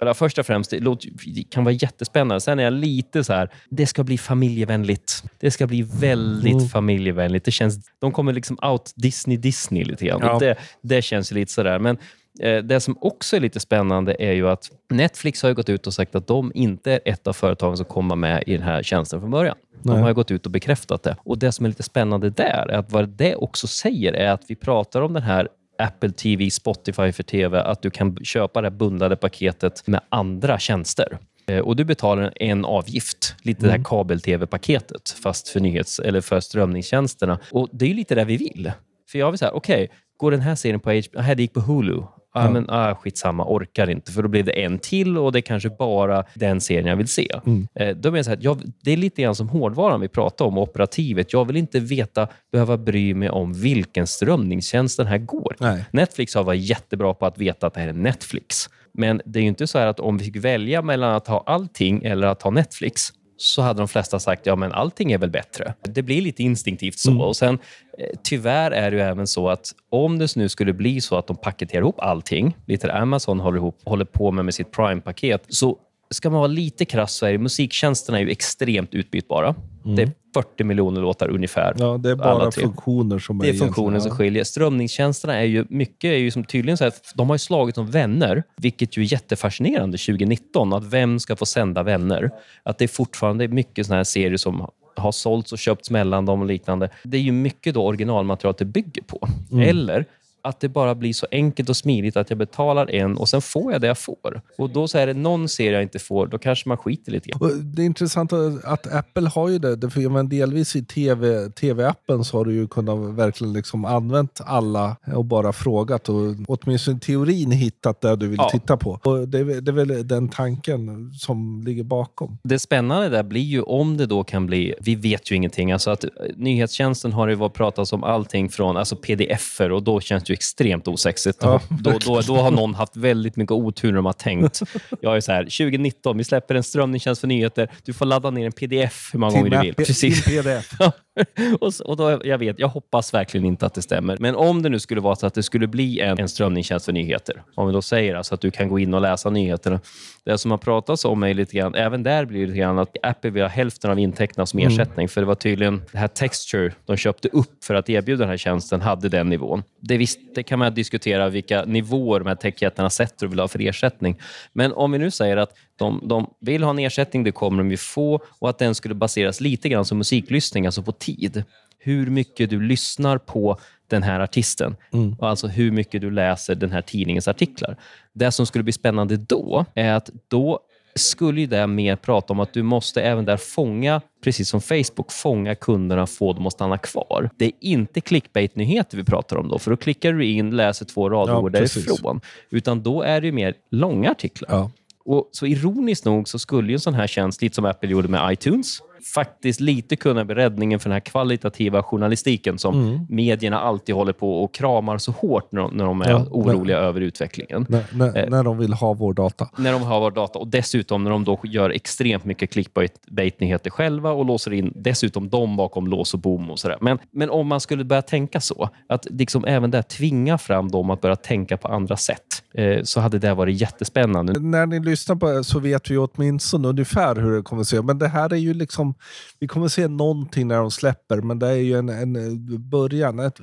eller 0.00 0.14
först 0.14 0.38
och 0.38 0.46
främst, 0.46 0.70
det, 0.70 0.80
låter, 0.80 1.08
det 1.26 1.42
kan 1.42 1.64
vara 1.64 1.74
jättespännande. 1.74 2.40
Sen 2.40 2.58
är 2.58 2.62
jag 2.62 2.72
lite 2.72 3.24
så 3.24 3.32
här, 3.32 3.50
det 3.68 3.86
ska 3.86 4.04
bli 4.04 4.18
familjevänligt. 4.18 5.24
Det 5.38 5.50
ska 5.50 5.66
bli 5.66 5.82
väldigt 5.82 6.52
mm. 6.52 6.68
familjevänligt. 6.68 7.44
Det 7.44 7.50
känns, 7.50 7.90
de 7.98 8.12
kommer 8.12 8.32
liksom 8.32 8.58
out 8.62 8.92
Disney 8.96 9.36
Disney 9.36 9.84
lite 9.84 10.04
grann. 10.04 10.20
Ja. 10.22 10.38
Det, 10.38 10.56
det 10.82 11.02
känns 11.02 11.32
lite 11.32 11.52
sådär. 11.52 11.78
Men 11.78 11.98
eh, 12.40 12.58
det 12.58 12.80
som 12.80 12.98
också 13.00 13.36
är 13.36 13.40
lite 13.40 13.60
spännande 13.60 14.16
är 14.18 14.32
ju 14.32 14.48
att 14.48 14.70
Netflix 14.90 15.42
har 15.42 15.52
gått 15.52 15.68
ut 15.68 15.86
och 15.86 15.94
sagt 15.94 16.14
att 16.14 16.26
de 16.26 16.52
inte 16.54 16.92
är 16.92 17.00
ett 17.04 17.26
av 17.26 17.32
företagen 17.32 17.76
som 17.76 17.86
kommer 17.86 18.16
med 18.16 18.44
i 18.46 18.52
den 18.52 18.62
här 18.62 18.82
tjänsten 18.82 19.20
från 19.20 19.30
början. 19.30 19.56
De 19.82 19.92
Nej. 19.92 20.02
har 20.02 20.12
gått 20.12 20.30
ut 20.30 20.46
och 20.46 20.52
bekräftat 20.52 21.02
det. 21.02 21.16
Och 21.24 21.38
Det 21.38 21.52
som 21.52 21.64
är 21.64 21.68
lite 21.68 21.82
spännande 21.82 22.30
där 22.30 22.66
är 22.70 22.78
att 22.78 22.92
vad 22.92 23.08
det 23.08 23.34
också 23.34 23.66
säger 23.66 24.12
är 24.12 24.30
att 24.30 24.42
vi 24.48 24.56
pratar 24.56 25.00
om 25.00 25.12
den 25.12 25.22
här 25.22 25.48
Apple 25.80 26.10
TV, 26.10 26.50
Spotify 26.50 27.12
för 27.12 27.22
TV, 27.22 27.60
att 27.60 27.82
du 27.82 27.90
kan 27.90 28.16
köpa 28.24 28.62
det 28.62 28.70
bundlade 28.70 29.16
paketet 29.16 29.86
med 29.86 30.00
andra 30.08 30.58
tjänster. 30.58 31.18
Eh, 31.46 31.58
och 31.58 31.76
Du 31.76 31.84
betalar 31.84 32.32
en 32.36 32.64
avgift, 32.64 33.34
lite 33.42 33.58
mm. 33.58 33.66
det 33.66 33.70
här 33.70 33.76
mm. 33.76 33.84
kabel-tv-paketet, 33.84 35.10
fast 35.22 35.48
för, 35.48 35.60
nyhets 35.60 35.98
eller 35.98 36.20
för 36.20 36.40
strömningstjänsterna. 36.40 37.38
Och 37.50 37.68
Det 37.72 37.90
är 37.90 37.94
lite 37.94 38.14
det 38.14 38.24
vi 38.24 38.36
vill. 38.36 38.72
För 39.10 39.18
jag 39.18 39.30
vill 39.30 39.38
säga, 39.38 39.50
okej, 39.50 39.84
okay, 39.84 39.96
går 40.16 40.30
den 40.30 40.40
här 40.40 40.54
serien 40.54 40.80
på 40.80 40.90
HBO, 40.90 41.20
här 41.20 41.34
det 41.34 41.42
gick 41.42 41.54
på 41.54 41.60
Hulu, 41.60 42.02
Ah, 42.32 42.44
ja. 42.44 42.50
men, 42.50 42.70
ah, 42.70 42.94
skitsamma, 42.94 43.44
orkar 43.48 43.90
inte. 43.90 44.12
För 44.12 44.22
då 44.22 44.28
blir 44.28 44.42
det 44.42 44.52
en 44.52 44.78
till 44.78 45.18
och 45.18 45.32
det 45.32 45.38
är 45.38 45.40
kanske 45.40 45.70
bara 45.70 46.24
den 46.34 46.60
serien 46.60 46.86
jag 46.86 46.96
vill 46.96 47.08
se. 47.08 47.28
Mm. 47.46 47.68
Eh, 47.74 47.96
då 47.96 48.10
menar 48.10 48.18
jag 48.18 48.24
så 48.24 48.34
jag, 48.40 48.62
det 48.82 48.92
är 48.92 48.96
lite 48.96 49.22
grann 49.22 49.34
som 49.34 49.48
hårdvaran 49.48 50.00
vi 50.00 50.08
pratar 50.08 50.44
om, 50.44 50.58
operativet. 50.58 51.32
Jag 51.32 51.44
vill 51.44 51.56
inte 51.56 51.80
veta, 51.80 52.28
behöva 52.52 52.76
bry 52.76 53.14
mig 53.14 53.30
om 53.30 53.52
vilken 53.52 54.06
strömningstjänst 54.06 54.96
den 54.96 55.06
här 55.06 55.18
går. 55.18 55.56
Nej. 55.60 55.84
Netflix 55.90 56.34
har 56.34 56.44
varit 56.44 56.60
jättebra 56.60 57.14
på 57.14 57.26
att 57.26 57.38
veta 57.38 57.66
att 57.66 57.74
det 57.74 57.80
här 57.80 57.88
är 57.88 57.92
Netflix. 57.92 58.68
Men 58.92 59.20
det 59.24 59.38
är 59.38 59.42
ju 59.42 59.48
inte 59.48 59.66
så 59.66 59.78
att 59.78 60.00
om 60.00 60.18
vi 60.18 60.24
fick 60.24 60.36
välja 60.36 60.82
mellan 60.82 61.14
att 61.14 61.26
ha 61.26 61.44
allting 61.46 62.04
eller 62.04 62.26
att 62.26 62.42
ha 62.42 62.50
Netflix, 62.50 63.12
så 63.42 63.62
hade 63.62 63.80
de 63.80 63.88
flesta 63.88 64.18
sagt 64.18 64.46
ja 64.46 64.56
men 64.56 64.72
allting 64.72 65.12
är 65.12 65.18
väl 65.18 65.30
bättre. 65.30 65.74
Det 65.82 66.02
blir 66.02 66.22
lite 66.22 66.42
instinktivt 66.42 66.98
så. 66.98 67.10
Mm. 67.10 67.22
Och 67.22 67.36
sen 67.36 67.58
eh, 67.98 68.06
Tyvärr 68.22 68.70
är 68.70 68.90
det 68.90 68.96
ju 68.96 69.02
även 69.02 69.26
så 69.26 69.48
att 69.48 69.72
om 69.90 70.18
det 70.18 70.36
nu 70.36 70.48
skulle 70.48 70.72
bli 70.72 71.00
så 71.00 71.16
att 71.16 71.26
de 71.26 71.36
paketerar 71.36 71.80
ihop 71.80 72.00
allting, 72.00 72.56
lite 72.66 72.92
Amazon 72.92 73.40
håller, 73.40 73.58
ihop, 73.58 73.78
håller 73.84 74.04
på 74.04 74.30
med 74.30 74.44
med 74.44 74.54
sitt 74.54 74.70
Prime-paket, 74.70 75.44
så 75.48 75.78
ska 76.14 76.30
man 76.30 76.38
vara 76.38 76.48
lite 76.48 76.84
krass 76.84 77.14
så 77.14 77.26
är 77.26 77.38
musiktjänsterna 77.38 78.18
är 78.18 78.22
ju 78.22 78.30
extremt 78.30 78.94
utbytbara. 78.94 79.54
Mm. 79.84 79.96
Det 79.96 80.02
är 80.02 80.10
40 80.34 80.64
miljoner 80.64 81.00
låtar 81.00 81.28
ungefär. 81.28 81.74
Ja, 81.78 81.98
det 81.98 82.10
är 82.10 82.14
bara 82.14 82.52
funktioner 82.52 83.18
som 83.18 83.40
är 83.40 83.44
Det 83.44 83.50
är 83.50 83.54
funktioner 83.54 84.00
som 84.00 84.10
skiljer. 84.10 84.44
Strömningstjänsterna 84.44 85.34
är 85.34 85.44
ju 85.44 85.64
mycket 85.68 86.08
är 86.08 86.16
ju 86.16 86.30
som 86.30 86.44
tydligen 86.44 86.76
så 86.76 86.84
att 86.84 87.12
de 87.14 87.28
har 87.28 87.34
ju 87.34 87.38
slagit 87.38 87.74
som 87.74 87.90
vänner, 87.90 88.42
vilket 88.56 88.96
ju 88.96 89.02
är 89.02 89.12
jättefascinerande 89.12 89.98
2019. 89.98 90.72
Att 90.72 90.84
vem 90.84 91.18
ska 91.18 91.36
få 91.36 91.46
sända 91.46 91.82
vänner? 91.82 92.30
Att 92.62 92.78
det 92.78 92.84
är 92.84 92.88
fortfarande 92.88 93.48
mycket 93.48 93.86
såna 93.86 93.96
här 93.96 94.04
serier 94.04 94.36
som 94.36 94.66
har 94.96 95.12
sålts 95.12 95.52
och 95.52 95.58
köpts 95.58 95.90
mellan 95.90 96.26
dem 96.26 96.40
och 96.40 96.46
liknande. 96.46 96.90
Det 97.04 97.16
är 97.16 97.22
ju 97.22 97.32
mycket 97.32 97.74
då 97.74 97.86
originalmaterial 97.86 98.54
det 98.58 98.64
bygger 98.64 99.02
på. 99.02 99.28
Mm. 99.52 99.68
Eller 99.68 100.06
att 100.42 100.60
det 100.60 100.68
bara 100.68 100.94
blir 100.94 101.12
så 101.12 101.26
enkelt 101.30 101.68
och 101.68 101.76
smidigt 101.76 102.16
att 102.16 102.30
jag 102.30 102.38
betalar 102.38 102.90
en 102.90 103.16
och 103.16 103.28
sen 103.28 103.42
får 103.42 103.72
jag 103.72 103.80
det 103.80 103.86
jag 103.86 103.98
får. 103.98 104.40
Och 104.58 104.70
då 104.70 104.88
så 104.88 104.98
är 104.98 105.06
det 105.06 105.14
någon 105.14 105.48
serie 105.48 105.72
jag 105.72 105.82
inte 105.82 105.98
får, 105.98 106.26
då 106.26 106.38
kanske 106.38 106.68
man 106.68 106.78
skiter 106.78 107.12
lite 107.12 107.30
grann. 107.30 107.72
Det 107.74 107.82
är 107.82 107.86
intressant 107.86 108.32
att 108.64 108.94
Apple 108.94 109.28
har 109.28 109.48
ju 109.48 109.58
det. 109.58 109.90
För 109.90 110.08
men 110.08 110.28
delvis 110.28 110.76
i 110.76 110.84
TV, 110.84 111.48
TV-appen 111.48 112.24
så 112.24 112.36
har 112.36 112.44
du 112.44 112.54
ju 112.54 112.68
kunnat 112.68 113.14
verkligen 113.14 113.52
liksom 113.52 113.84
använt 113.84 114.40
alla 114.44 114.96
och 115.14 115.24
bara 115.24 115.52
frågat 115.52 116.08
och 116.08 116.16
åtminstone 116.46 116.96
i 116.96 117.00
teorin 117.00 117.50
hittat 117.50 118.00
det 118.00 118.16
du 118.16 118.28
vill 118.28 118.38
ja. 118.38 118.50
titta 118.50 118.76
på. 118.76 119.00
Och 119.02 119.28
det, 119.28 119.38
är, 119.38 119.60
det 119.60 119.70
är 119.70 119.72
väl 119.72 120.08
den 120.08 120.28
tanken 120.28 121.12
som 121.12 121.62
ligger 121.66 121.82
bakom. 121.82 122.38
Det 122.42 122.58
spännande 122.58 123.08
där 123.08 123.22
blir 123.22 123.40
ju 123.40 123.62
om 123.62 123.96
det 123.96 124.06
då 124.06 124.24
kan 124.24 124.46
bli, 124.46 124.74
vi 124.80 124.94
vet 124.94 125.30
ju 125.30 125.36
ingenting, 125.36 125.72
alltså 125.72 125.90
att 125.90 126.04
nyhetstjänsten 126.36 127.12
har 127.12 127.28
det 127.28 127.34
varit 127.34 127.54
pratats 127.54 127.92
om 127.92 128.04
allting 128.04 128.48
från 128.48 128.76
alltså 128.76 128.96
pdf-er 128.96 129.72
och 129.72 129.82
då 129.82 130.00
känns 130.00 130.29
ju 130.30 130.34
extremt 130.34 130.88
osexigt. 130.88 131.38
Ja, 131.42 131.60
då, 131.68 131.98
då, 132.06 132.20
då 132.20 132.36
har 132.36 132.50
någon 132.50 132.74
haft 132.74 132.96
väldigt 132.96 133.36
mycket 133.36 133.52
otur 133.52 133.88
när 133.88 133.96
de 133.96 134.06
har 134.06 134.12
tänkt. 134.12 134.60
Jag 135.00 135.16
är 135.16 135.20
så 135.20 135.32
här, 135.32 135.42
2019, 135.44 136.18
vi 136.18 136.24
släpper 136.24 136.54
en 136.54 136.62
strömningstjänst 136.62 137.20
för 137.20 137.28
nyheter. 137.28 137.68
Du 137.84 137.92
får 137.92 138.06
ladda 138.06 138.30
ner 138.30 138.46
en 138.46 138.52
pdf 138.52 139.10
hur 139.12 139.18
många 139.18 139.32
gånger 139.32 139.50
du 139.50 139.60
vill. 139.60 139.74
Precis. 139.74 140.24
PDF. 140.24 140.70
och, 141.60 141.74
så- 141.74 141.84
och 141.84 141.96
då, 141.96 142.20
jag 142.24 142.38
vet, 142.38 142.58
jag 142.58 142.68
hoppas 142.68 143.14
verkligen 143.14 143.46
inte 143.46 143.66
att 143.66 143.74
det 143.74 143.82
stämmer. 143.82 144.16
Men 144.20 144.34
om 144.36 144.62
det 144.62 144.68
nu 144.68 144.78
skulle 144.78 145.00
vara 145.00 145.16
så 145.16 145.26
att 145.26 145.34
det 145.34 145.42
skulle 145.42 145.66
bli 145.66 146.00
en, 146.00 146.18
en 146.18 146.28
strömningstjänst 146.28 146.86
för 146.86 146.92
nyheter. 146.92 147.42
Om 147.54 147.66
vi 147.66 147.72
då 147.72 147.82
säger 147.82 148.14
alltså 148.14 148.34
att 148.34 148.40
du 148.40 148.50
kan 148.50 148.68
gå 148.68 148.78
in 148.78 148.94
och 148.94 149.00
läsa 149.00 149.30
nyheterna. 149.30 149.80
Det 150.24 150.38
som 150.38 150.50
har 150.50 150.58
pratats 150.58 151.04
om 151.04 151.22
är 151.22 151.34
lite 151.34 151.56
grann, 151.56 151.74
även 151.74 152.02
där 152.02 152.24
blir 152.24 152.40
det 152.40 152.46
lite 152.46 152.58
grann 152.58 152.78
att 152.78 152.96
Apple 153.02 153.30
vill 153.30 153.42
ha 153.42 153.48
hälften 153.48 153.90
av 153.90 153.98
intäkterna 153.98 154.46
som 154.46 154.58
ersättning. 154.58 155.08
För 155.08 155.20
det 155.20 155.26
var 155.26 155.34
tydligen 155.34 155.82
det 155.92 155.98
här 155.98 156.08
Texture 156.08 156.72
de 156.86 156.96
köpte 156.96 157.28
upp 157.28 157.64
för 157.64 157.74
att 157.74 157.88
erbjuda 157.90 158.18
den 158.20 158.28
här 158.28 158.36
tjänsten 158.36 158.80
hade 158.80 159.08
den 159.08 159.28
nivån. 159.28 159.62
Det, 159.80 159.96
visst, 159.96 160.18
det 160.34 160.42
kan 160.42 160.58
man 160.58 160.74
diskutera 160.74 161.28
vilka 161.28 161.64
nivåer 161.64 162.20
de 162.20 162.28
här 162.28 162.34
techjättarna 162.34 162.90
sätter 162.90 163.26
och 163.26 163.32
vill 163.32 163.40
ha 163.40 163.48
för 163.48 163.60
ersättning. 163.60 164.20
Men 164.52 164.72
om 164.72 164.92
vi 164.92 164.98
nu 164.98 165.10
säger 165.10 165.36
att 165.36 165.56
de, 165.76 166.02
de 166.04 166.34
vill 166.40 166.62
ha 166.62 166.70
en 166.70 166.78
ersättning, 166.78 167.24
det 167.24 167.32
kommer 167.32 167.58
de 167.58 167.70
ju 167.70 167.76
få 167.76 168.20
och 168.38 168.50
att 168.50 168.58
den 168.58 168.74
skulle 168.74 168.94
baseras 168.94 169.40
lite 169.40 169.68
grann 169.68 169.84
som 169.84 169.98
musiklyssning, 169.98 170.66
alltså 170.66 170.82
på 170.82 170.92
tid. 170.92 171.44
Hur 171.78 172.06
mycket 172.06 172.50
du 172.50 172.62
lyssnar 172.62 173.18
på 173.18 173.58
den 173.90 174.02
här 174.02 174.20
artisten 174.20 174.76
och 175.18 175.28
alltså 175.28 175.46
hur 175.46 175.70
mycket 175.70 176.00
du 176.00 176.10
läser 176.10 176.54
den 176.54 176.72
här 176.72 176.82
tidningens 176.82 177.28
artiklar. 177.28 177.76
Det 178.12 178.32
som 178.32 178.46
skulle 178.46 178.64
bli 178.64 178.72
spännande 178.72 179.16
då 179.16 179.64
är 179.74 179.92
att 179.92 180.10
då 180.28 180.60
skulle 180.94 181.40
ju 181.40 181.46
det 181.46 181.66
mer 181.66 181.96
prata 181.96 182.32
om 182.32 182.40
att 182.40 182.52
du 182.52 182.62
måste 182.62 183.02
även 183.02 183.24
där 183.24 183.36
fånga, 183.36 184.00
precis 184.24 184.48
som 184.48 184.60
Facebook, 184.60 185.12
fånga 185.12 185.54
kunderna 185.54 186.02
och 186.02 186.10
få 186.10 186.32
dem 186.32 186.46
att 186.46 186.52
stanna 186.52 186.78
kvar. 186.78 187.30
Det 187.36 187.44
är 187.44 187.52
inte 187.60 188.00
clickbait-nyheter 188.00 188.96
vi 188.96 189.04
pratar 189.04 189.36
om 189.36 189.48
då, 189.48 189.58
för 189.58 189.70
då 189.70 189.76
klickar 189.76 190.12
du 190.12 190.24
in, 190.24 190.56
läser 190.56 190.84
två 190.84 191.10
rader 191.10 191.32
Ja, 191.32 191.48
därifrån. 191.48 192.20
Utan 192.50 192.82
då 192.82 193.02
är 193.02 193.20
det 193.20 193.26
ju 193.26 193.32
mer 193.32 193.54
långa 193.70 194.10
artiklar. 194.10 194.48
Ja. 194.50 194.70
Och 195.04 195.28
så 195.32 195.46
ironiskt 195.46 196.04
nog 196.04 196.28
så 196.28 196.38
skulle 196.38 196.68
ju 196.68 196.74
en 196.74 196.80
sån 196.80 196.94
här 196.94 197.06
tjänst, 197.06 197.42
lite 197.42 197.54
som 197.54 197.64
Apple 197.64 197.90
gjorde 197.90 198.08
med 198.08 198.32
iTunes, 198.32 198.82
faktiskt 199.14 199.60
lite 199.60 199.96
kunna 199.96 200.24
bli 200.24 200.34
räddningen 200.34 200.80
för 200.80 200.88
den 200.88 200.92
här 200.94 201.00
kvalitativa 201.00 201.82
journalistiken 201.82 202.58
som 202.58 202.80
Mm. 202.90 203.06
medierna 203.08 203.60
alltid 203.60 203.94
håller 203.94 204.12
på 204.12 204.42
och 204.44 204.54
kramar 204.54 204.98
så 204.98 205.12
hårt 205.12 205.52
när 205.52 205.60
de, 205.62 205.76
när 205.76 205.84
de 205.84 206.00
är 206.02 206.10
Ja, 206.10 206.26
oroliga 206.30 206.78
över 206.78 207.00
utvecklingen. 207.00 207.66
När, 207.68 207.84
när, 207.92 208.18
Eh. 208.18 208.30
när 208.30 208.42
de 208.44 208.58
vill 208.58 208.72
ha 208.72 208.92
vår 208.92 209.12
data. 209.14 209.48
När 209.58 209.72
de 209.72 209.82
har 209.82 210.00
vår 210.00 210.10
data 210.10 210.38
och 210.38 210.48
dessutom 210.48 211.04
när 211.04 211.10
de 211.10 211.24
då 211.24 211.38
gör 211.44 211.70
extremt 211.70 212.24
mycket 212.24 212.50
clickbait-nyheter 212.50 213.70
själva 213.70 214.10
och 214.12 214.24
låser 214.24 214.52
in 214.52 214.72
dessutom 214.76 215.28
dem 215.28 215.56
bakom 215.56 215.86
lås 215.86 216.14
och 216.14 216.20
bom 216.20 216.50
och 216.50 216.58
sådär. 216.58 216.76
Men, 216.80 216.98
men 217.10 217.30
om 217.30 217.46
man 217.46 217.60
skulle 217.60 217.84
börja 217.84 218.02
tänka 218.02 218.40
så, 218.40 218.68
att 218.88 219.06
liksom 219.10 219.44
även 219.44 219.70
där 219.70 219.82
tvinga 219.82 220.38
fram 220.38 220.70
dem 220.70 220.90
att 220.90 221.00
börja 221.00 221.16
tänka 221.16 221.56
på 221.56 221.68
andra 221.68 221.96
sätt, 221.96 222.42
eh, 222.54 222.82
så 222.82 223.00
hade 223.00 223.18
det 223.18 223.34
varit 223.34 223.60
jättespännande. 223.60 224.40
När 224.40 224.66
ni 224.66 224.80
lyssnar 224.80 225.16
på 225.16 225.30
det 225.30 225.44
så 225.44 225.58
vet 225.58 225.90
vi 225.90 225.96
åtminstone 225.98 226.68
ungefär 226.68 227.16
hur 227.16 227.36
det 227.36 227.42
kommer 227.42 227.60
att 227.62 227.68
se. 227.68 227.82
Men 227.82 227.98
det 227.98 228.08
här 228.08 228.32
är 228.32 228.36
ju 228.36 228.54
liksom, 228.54 228.89
vi 229.38 229.48
kommer 229.48 229.68
se 229.68 229.88
någonting 229.88 230.48
när 230.48 230.56
de 230.56 230.70
släpper, 230.70 231.16
men 231.16 231.38
det 231.38 231.48
är 231.48 231.54
ju 231.54 231.78
en, 231.78 231.88
en 231.88 232.16
eh, 232.16 232.58
början, 232.58 233.18
ett, 233.18 233.40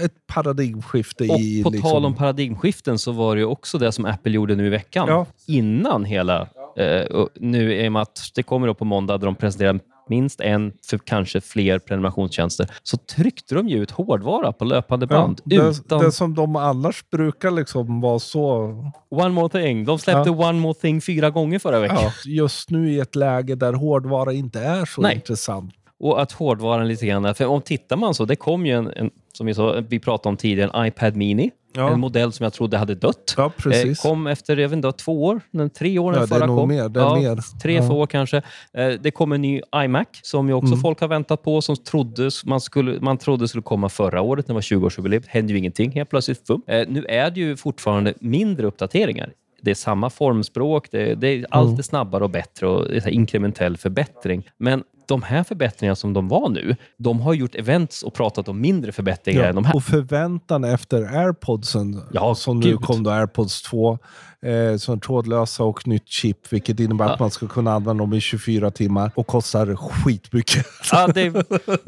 ett 0.00 0.26
paradigmskifte 0.26 1.28
Och 1.28 1.38
i... 1.38 1.62
på 1.62 1.70
liksom, 1.70 1.90
tal 1.90 2.04
om 2.04 2.14
paradigmskiften 2.14 2.98
så 2.98 3.12
var 3.12 3.34
det 3.36 3.40
ju 3.40 3.46
också 3.46 3.78
det 3.78 3.92
som 3.92 4.04
Apple 4.04 4.32
gjorde 4.32 4.54
nu 4.54 4.66
i 4.66 4.70
veckan. 4.70 5.08
Ja. 5.08 5.26
Innan 5.46 6.04
hela... 6.04 6.48
Eh, 6.76 7.26
nu 7.34 7.84
i 7.84 7.88
och 7.88 7.92
med 7.92 8.02
att 8.02 8.20
det 8.34 8.42
kommer 8.42 8.68
upp 8.68 8.78
på 8.78 8.84
måndag 8.84 9.18
där 9.18 9.26
de 9.26 9.34
presenterar 9.34 9.80
minst 10.08 10.40
en, 10.40 10.72
för 10.86 10.98
kanske 10.98 11.40
fler 11.40 11.78
prenumerationstjänster, 11.78 12.70
så 12.82 12.96
tryckte 12.96 13.54
de 13.54 13.68
ju 13.68 13.82
ut 13.82 13.90
hårdvara 13.90 14.52
på 14.52 14.64
löpande 14.64 15.06
ja, 15.10 15.16
band. 15.16 15.40
det, 15.44 15.56
utan 15.56 16.00
det 16.00 16.12
som 16.12 16.34
de 16.34 16.56
annars 16.56 17.10
brukar 17.10 17.50
liksom 17.50 18.00
vara 18.00 18.18
så... 18.18 18.74
One 19.08 19.28
More 19.28 19.48
Thing. 19.48 19.84
De 19.84 19.98
släppte 19.98 20.30
One 20.30 20.58
More 20.58 20.74
Thing 20.74 21.00
fyra 21.00 21.30
gånger 21.30 21.58
förra 21.58 21.80
veckan. 21.80 21.98
Ja, 22.00 22.12
just 22.24 22.70
nu 22.70 22.92
i 22.92 23.00
ett 23.00 23.16
läge 23.16 23.54
där 23.54 23.72
hårdvara 23.72 24.32
inte 24.32 24.60
är 24.60 24.84
så 24.84 25.00
Nej. 25.00 25.14
intressant. 25.14 25.74
Och 25.98 26.22
att 26.22 26.32
hårdvaran 26.32 26.88
lite 26.88 27.06
grann, 27.06 27.34
för 27.34 27.46
om 27.46 27.62
tittar 27.62 27.96
man 27.96 28.14
så, 28.14 28.24
det 28.24 28.36
kom 28.36 28.66
ju 28.66 28.72
en, 28.72 28.92
en 28.96 29.10
som 29.32 29.46
vi, 29.46 29.54
sa, 29.54 29.82
vi 29.88 29.98
pratade 29.98 30.28
om 30.28 30.36
tidigare, 30.36 30.70
en 30.74 30.86
iPad 30.86 31.16
Mini. 31.16 31.50
Ja. 31.72 31.90
En 31.90 32.00
modell 32.00 32.32
som 32.32 32.44
jag 32.44 32.52
trodde 32.52 32.76
hade 32.78 32.94
dött. 32.94 33.34
Ja, 33.36 33.52
precis. 33.56 34.04
Eh, 34.04 34.08
kom 34.10 34.26
efter, 34.26 34.56
vet 34.56 34.72
inte, 34.72 34.92
två 34.92 35.24
år, 35.24 35.40
nej, 35.50 35.70
tre 35.70 35.98
år 35.98 36.12
när 36.12 36.18
Ja, 36.18 36.22
det 36.22 36.28
förra 36.28 36.46
kom. 36.46 36.68
mer, 36.68 36.88
det 36.88 37.00
är 37.00 37.04
ja, 37.04 37.16
mer. 37.16 37.38
Tre, 37.62 37.74
Ja. 37.74 37.82
fyra 37.82 37.92
år 37.92 38.06
kanske. 38.06 38.36
Eh, 38.72 38.88
det 39.00 39.10
kom 39.10 39.32
en 39.32 39.42
ny 39.42 39.60
iMac 39.76 40.06
som 40.22 40.48
ju 40.48 40.54
också 40.54 40.66
Mm. 40.72 40.80
folk 40.80 41.00
har 41.00 41.08
väntat 41.08 41.42
på, 41.42 41.62
som 41.62 41.76
trodde, 41.76 42.30
man, 42.44 42.60
skulle, 42.60 43.00
man 43.00 43.18
trodde 43.18 43.48
skulle 43.48 43.62
komma 43.62 43.88
förra 43.88 44.20
året 44.20 44.48
när 44.48 44.52
det 44.52 44.56
var 44.56 44.60
20-årsjubileum. 44.60 45.22
hände 45.28 45.52
ju 45.52 45.58
ingenting 45.58 45.90
helt 45.90 46.10
plötsligt. 46.10 46.46
Fum. 46.46 46.62
Eh, 46.66 46.84
nu 46.88 47.04
är 47.04 47.30
det 47.30 47.40
ju 47.40 47.56
fortfarande 47.56 48.14
mindre 48.20 48.66
uppdateringar. 48.66 49.32
Det 49.62 49.70
är 49.70 49.74
samma 49.74 50.10
formspråk, 50.10 50.88
det, 50.90 51.14
det 51.14 51.28
är, 51.28 51.46
allt 51.50 51.66
Mm. 51.66 51.78
är 51.78 51.82
snabbare 51.82 52.24
och 52.24 52.30
bättre 52.30 52.66
och 52.66 52.84
det 52.88 52.96
är 52.96 53.08
inkrementell 53.08 53.76
förbättring. 53.76 54.48
Men 54.58 54.82
de 55.08 55.22
här 55.22 55.42
förbättringarna 55.44 55.96
som 55.96 56.12
de 56.12 56.28
var 56.28 56.48
nu, 56.48 56.76
de 56.96 57.20
har 57.20 57.34
gjort 57.34 57.54
events 57.54 58.02
och 58.02 58.14
pratat 58.14 58.48
om 58.48 58.60
mindre 58.60 58.92
förbättringar 58.92 59.44
än 59.44 59.54
de 59.54 59.64
här. 59.64 59.76
Och 59.76 59.82
förväntan 59.84 60.64
efter 60.64 61.02
airpodsen, 61.02 62.00
Ja, 62.12 62.34
som 62.34 62.60
nu 62.60 62.66
gud. 62.70 62.80
kom 62.80 63.02
då 63.02 63.10
airpods 63.10 63.62
2, 63.62 63.98
eh, 64.46 64.76
som 64.76 64.94
är 64.94 64.98
trådlösa 65.00 65.64
och 65.64 65.86
nytt 65.86 66.08
chip, 66.08 66.52
vilket 66.52 66.80
innebär 66.80 67.04
att 67.04 67.10
Ja. 67.10 67.16
man 67.20 67.30
ska 67.30 67.48
kunna 67.48 67.72
använda 67.72 68.02
dem 68.02 68.12
i 68.14 68.20
24 68.20 68.70
timmar 68.70 69.10
och 69.14 69.26
kostar 69.26 69.76
skitmycket. 69.76 70.66
Ja, 70.92 71.06
det, 71.06 71.12
det 71.12 71.30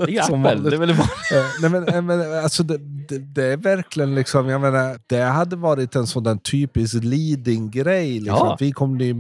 är 0.03 0.09
ju 0.09 0.23
Som 0.23 0.45
Apple. 0.45 0.55
vanligt. 0.57 0.71
Det 0.71 0.77
är 0.77 0.79
väl. 0.79 0.91
Eh, 0.91 0.97
Nej, 1.61 1.71
men, 1.71 1.89
eh, 1.89 2.03
men, 2.03 2.39
alltså 2.45 2.63
det, 2.63 2.79
det, 3.09 3.19
det 3.19 3.45
är 3.45 3.57
verkligen 3.57 4.15
liksom, 4.15 4.49
jag 4.49 4.61
menar, 4.61 4.99
det 5.07 5.21
hade 5.23 5.57
varit 5.57 5.95
en 5.97 6.07
sån 6.07 6.25
där 6.25 6.37
typisk 6.37 6.95
leading-grej. 7.05 8.13
Liksom. 8.21 8.37
Ja. 8.47 8.53
Att 8.55 8.63
Vi 8.63 8.73
kom 8.73 8.99
ny, 8.99 9.15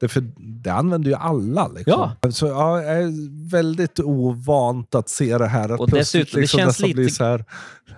det, 0.00 0.08
för, 0.08 0.24
det 0.36 0.70
använder 0.70 1.10
ju 1.10 1.16
alla. 1.16 1.68
Liksom. 1.68 2.10
Ja. 2.20 2.30
Så 2.30 2.46
ja, 2.46 2.82
jag 2.82 3.02
är 3.02 3.50
väldigt 3.50 4.00
ovant 4.00 4.94
att 4.94 5.08
se 5.08 5.38
det 5.38 5.46
här. 5.46 5.68
Att 5.68 5.80
Och 5.80 5.90
dessutom, 5.90 6.30
det 6.34 6.40
liksom 6.40 6.58
känns 6.58 6.68
nästan 6.68 6.88
lite- 6.88 6.96
blir 6.96 7.08
så 7.08 7.24
här, 7.24 7.44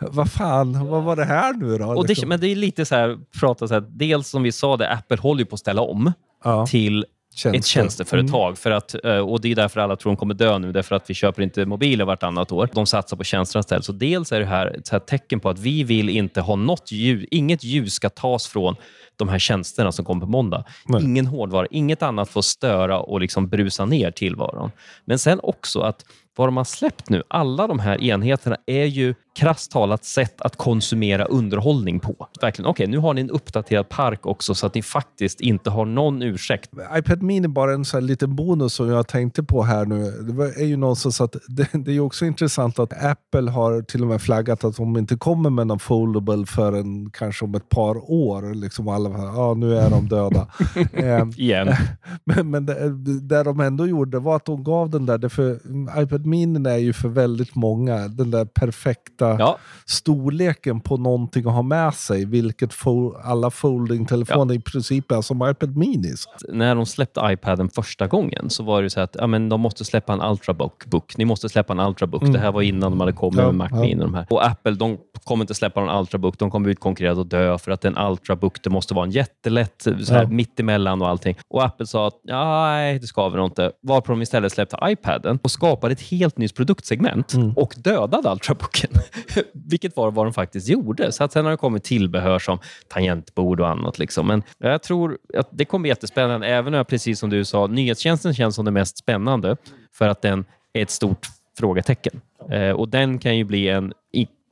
vad 0.00 0.30
fan, 0.30 0.87
vad 0.88 1.02
var 1.02 1.16
det 1.16 1.24
här 1.24 1.52
nu 1.54 1.78
då? 1.78 1.85
Och 1.87 2.02
det, 2.04 2.09
Liksom. 2.09 2.28
men 2.28 2.40
det 2.40 2.48
är 2.48 2.56
lite 2.56 2.85
så 2.85 2.94
här, 2.94 3.18
prata 3.40 3.68
så 3.68 3.74
här, 3.74 3.85
dels 3.90 4.28
som 4.28 4.42
vi 4.42 4.52
sa, 4.52 4.76
det, 4.76 4.86
Apple 4.88 5.16
håller 5.16 5.44
på 5.44 5.55
att 5.55 5.61
ställa 5.61 5.83
om 5.83 6.12
ja, 6.44 6.66
till 6.66 7.05
tjänster. 7.37 7.59
ett 7.59 7.66
tjänsteföretag. 7.66 8.59
För 8.59 8.70
att, 8.70 9.05
eh, 9.05 9.18
och 9.18 9.40
Det 9.40 9.51
är 9.51 9.55
därför 9.55 9.81
alla 9.81 9.96
tror 9.96 10.12
de 10.12 10.16
kommer 10.16 10.35
dö 10.35 10.59
nu, 10.59 10.72
därför 10.72 10.94
att 10.94 11.11
vi 11.11 11.14
köper 11.14 11.42
inte 11.42 11.66
mobiler 11.66 12.05
vartannat 12.05 12.53
år. 12.53 12.68
De 12.72 12.87
satsar 12.87 13.16
på 13.16 13.25
tjänsterna 13.25 13.61
istället. 13.61 13.85
Så 13.85 13.92
dels 13.92 14.33
är 14.33 14.40
det 14.40 14.46
här 14.46 14.66
ett 14.66 14.88
här 14.88 14.99
tecken 14.99 15.40
på 15.40 15.49
att 15.49 15.59
vi 15.59 15.85
vill 15.85 16.09
inte 16.09 16.40
ha 16.40 16.57
något 16.57 16.92
ljus, 16.92 17.29
inget 17.31 17.64
ljus 17.64 17.92
ska 17.92 18.11
tas 18.11 18.46
från 18.46 18.77
de 19.16 19.29
här 19.29 19.38
tjänsterna 19.38 19.92
som 19.92 20.05
kommer 20.05 20.20
på 20.20 20.31
måndag. 20.31 20.64
Nej. 20.87 21.05
Ingen 21.05 21.27
hårdvara, 21.27 21.66
inget 21.70 22.03
annat 22.03 22.29
får 22.29 22.42
störa 22.42 23.01
och 23.01 23.20
liksom 23.20 23.49
brusa 23.49 23.85
ner 23.85 24.11
tillvaron. 24.11 24.70
Men 25.05 25.18
sen 25.18 25.40
också 25.42 25.81
att 25.81 26.05
vad 26.37 26.49
de 26.49 26.57
har 26.57 26.64
släppt 26.64 27.09
nu, 27.09 27.22
alla 27.29 27.66
de 27.66 27.79
här 27.79 28.03
enheterna 28.03 28.57
är 28.66 28.85
ju 28.85 29.14
krasst 29.37 29.70
talat 29.70 30.05
sätt 30.05 30.40
att 30.40 30.57
konsumera 30.57 31.25
underhållning 31.25 32.01
på. 32.01 32.29
Verkligen, 32.40 32.68
okej, 32.68 32.87
nu 32.87 32.99
har 32.99 33.14
ni 33.14 33.20
en 33.20 33.31
uppdaterad 33.31 33.88
park 33.88 34.27
också 34.27 34.55
så 34.55 34.66
att 34.66 34.75
ni 34.75 34.83
faktiskt 34.83 35.40
inte 35.40 35.70
har 35.70 35.85
någon 35.85 36.22
ursäkt. 36.22 36.70
iPad 36.99 37.22
Mini 37.22 37.49
bara 37.49 37.72
en 37.72 37.85
sån 37.85 38.01
här 38.01 38.07
liten 38.07 38.37
bonus 38.37 38.75
som 38.75 38.88
jag 38.90 39.09
tänkte 39.09 39.42
på 39.42 39.62
här 39.62 39.87
nu. 39.87 40.11
Det 40.11 40.62
är 40.62 40.66
ju 40.66 40.77
någonstans 40.77 41.20
att 41.20 41.37
det, 41.49 41.68
det 41.72 41.92
är 41.92 42.01
också 42.01 42.25
intressant 42.25 42.79
att 42.79 43.05
Apple 43.05 43.51
har 43.51 43.83
till 43.83 44.03
och 44.03 44.09
med 44.09 44.22
flaggat 44.22 44.64
att 44.64 44.77
de 44.77 44.96
inte 44.96 45.16
kommer 45.16 45.51
med 45.51 45.66
någon 45.66 45.79
foldable 45.79 46.46
förrän 46.46 47.11
kanske 47.11 47.44
om 47.44 47.55
ett 47.55 47.68
par 47.68 48.11
år. 48.11 48.55
Liksom 48.55 48.88
alla, 48.88 49.11
ja 49.11 49.55
nu 49.55 49.77
är 49.77 49.90
de 49.90 50.09
döda. 50.09 50.46
eh, 50.92 51.29
Igen. 51.37 51.68
men 52.25 52.51
men 52.51 52.66
det, 52.66 52.90
det 53.20 53.42
de 53.42 53.61
ändå 53.61 53.87
gjorde 53.87 54.18
var 54.18 54.37
att 54.37 54.44
de 54.44 54.64
gav 54.64 54.90
den 54.90 55.07
där, 55.07 55.29
för 55.29 55.61
iPad 56.03 56.27
Mini 56.27 56.70
är 56.70 56.77
ju 56.77 56.92
för 56.92 57.09
väldigt 57.09 57.55
många 57.55 58.09
den 58.09 58.31
där 58.31 58.44
perfekta 58.44 59.25
Ja, 59.38 59.58
storleken 60.06 60.80
på 60.80 60.96
någonting 60.96 61.46
att 61.46 61.52
ha 61.54 61.62
med 61.62 61.94
sig, 61.94 62.24
vilket 62.24 62.72
fo- 62.72 63.20
alla 63.24 63.50
folding-telefoner 63.50 64.54
i 64.54 64.60
princip 64.60 65.12
är 65.12 65.20
som 65.22 65.48
iPad 65.50 65.76
Minis. 65.76 66.24
när 66.48 66.74
de 66.74 66.86
släppte 66.86 67.20
iPaden 67.24 67.68
första 67.68 68.06
gången 68.06 68.50
så 68.50 68.62
var 68.62 68.82
det 68.82 68.90
så 68.90 69.00
att 69.00 69.16
ja, 69.20 69.26
men 69.26 69.48
de 69.48 69.60
måste 69.60 69.84
släppa 69.84 70.12
en 70.12 70.22
Ultrabook. 70.22 70.86
Book. 70.86 71.16
Ni 71.16 71.24
måste 71.24 71.48
släppa 71.48 71.72
en 71.72 71.80
Ultrabook. 71.80 72.22
Det 72.32 72.38
här 72.38 72.52
var 72.52 72.62
innan 72.62 72.90
de 72.92 73.00
hade 73.00 73.12
kommit 73.12 73.36
Mm. 73.36 73.46
Ja, 73.46 73.52
med 73.52 73.58
Mac 73.70 73.76
ja. 73.78 73.80
Mini. 73.80 73.94
Och, 73.94 74.04
de 74.04 74.14
här. 74.14 74.26
och 74.30 74.46
Apple 74.46 74.72
de 74.72 74.98
kommer 75.24 75.42
inte 75.44 75.54
släppa 75.54 75.80
någon 75.80 76.00
Ultrabook. 76.00 76.38
De 76.38 76.50
kommer 76.50 76.68
utkonkurrerade 76.68 77.20
och 77.20 77.26
dö 77.26 77.58
för 77.58 77.70
att 77.70 77.84
en 77.84 77.98
Ultrabook 77.98 78.62
det 78.62 78.70
måste 78.70 78.94
vara 78.94 79.04
en 79.04 79.10
jättelätt, 79.10 79.82
så 80.04 80.14
här, 80.14 80.22
Ja. 80.22 80.28
mittemellan 80.28 81.02
och 81.02 81.08
allting. 81.08 81.36
Och 81.48 81.64
Apple 81.64 81.86
sa 81.86 82.06
att 82.06 82.20
ja, 82.22 82.64
nej, 82.66 82.98
det 82.98 83.06
ska 83.06 83.28
vi 83.28 83.36
nog 83.36 83.46
inte. 83.46 83.72
Varpå 83.82 84.12
de 84.12 84.22
istället 84.22 84.52
släppte 84.52 84.76
iPaden 84.84 85.38
och 85.42 85.50
skapade 85.50 85.92
ett 85.92 86.00
helt 86.00 86.38
nytt 86.38 86.54
produktsegment 86.56 87.34
Mm. 87.34 87.52
och 87.52 87.74
dödade 87.76 88.30
Ultrabooken. 88.32 88.90
Vilket 89.52 89.96
var 89.96 90.11
vad 90.11 90.26
de 90.26 90.33
faktiskt 90.33 90.68
gjorde. 90.68 91.12
Så 91.12 91.24
att 91.24 91.33
sen 91.33 91.44
har 91.44 91.52
det 91.52 91.57
kommit 91.57 91.85
tillbehör 91.85 92.38
som 92.38 92.59
tangentbord 92.88 93.61
och 93.61 93.68
annat. 93.68 93.98
Liksom. 93.98 94.26
Men 94.26 94.42
jag 94.59 94.83
tror 94.83 95.18
att 95.35 95.48
det 95.50 95.64
kommer 95.64 95.83
bli 95.83 95.88
jättespännande. 95.88 96.46
Även 96.46 96.74
om, 96.74 96.76
jag, 96.76 96.88
precis 96.88 97.18
som 97.18 97.31
du 97.31 97.44
sa, 97.44 97.66
nyhetstjänsten 97.66 98.35
känns 98.35 98.55
som 98.55 98.64
det 98.64 98.70
mest 98.70 98.98
spännande 98.98 99.57
för 99.92 100.09
att 100.09 100.22
den 100.22 100.44
är 100.72 100.83
ett 100.83 100.90
stort 100.90 101.26
frågetecken. 101.59 102.20
Eh, 102.50 102.70
och 102.70 102.88
den 102.88 103.18
kan 103.18 103.37
ju 103.37 103.44
bli 103.44 103.68
en 103.68 103.92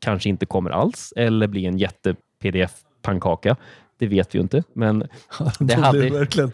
kanske 0.04 0.28
inte 0.28 0.46
kommer 0.46 0.70
alls 0.70 1.12
eller 1.16 1.46
blir 1.46 1.68
en 1.68 1.78
jätte 1.78 2.14
pdf-pannkaka. 2.42 3.56
Det 4.04 4.08
vet 4.08 4.34
vi 4.34 4.38
ju 4.38 4.42
inte, 4.42 4.62
men 4.74 4.98
det 5.58 5.74
hade... 5.74 5.98
Det, 5.98 6.10
verkligen, 6.10 6.52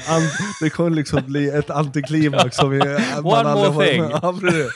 det 0.60 0.70
kommer 0.70 0.90
liksom 0.90 1.22
bli 1.26 1.48
ett 1.48 1.70
antiklimax. 1.70 2.56
Som 2.56 2.70
vi, 2.70 2.80
One 3.22 3.54
more 3.54 3.86
thing! 3.86 4.04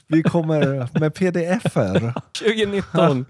vi 0.06 0.22
kommer 0.22 0.88
med 1.00 1.14
pdf-er. 1.14 2.14
2019! 2.38 3.24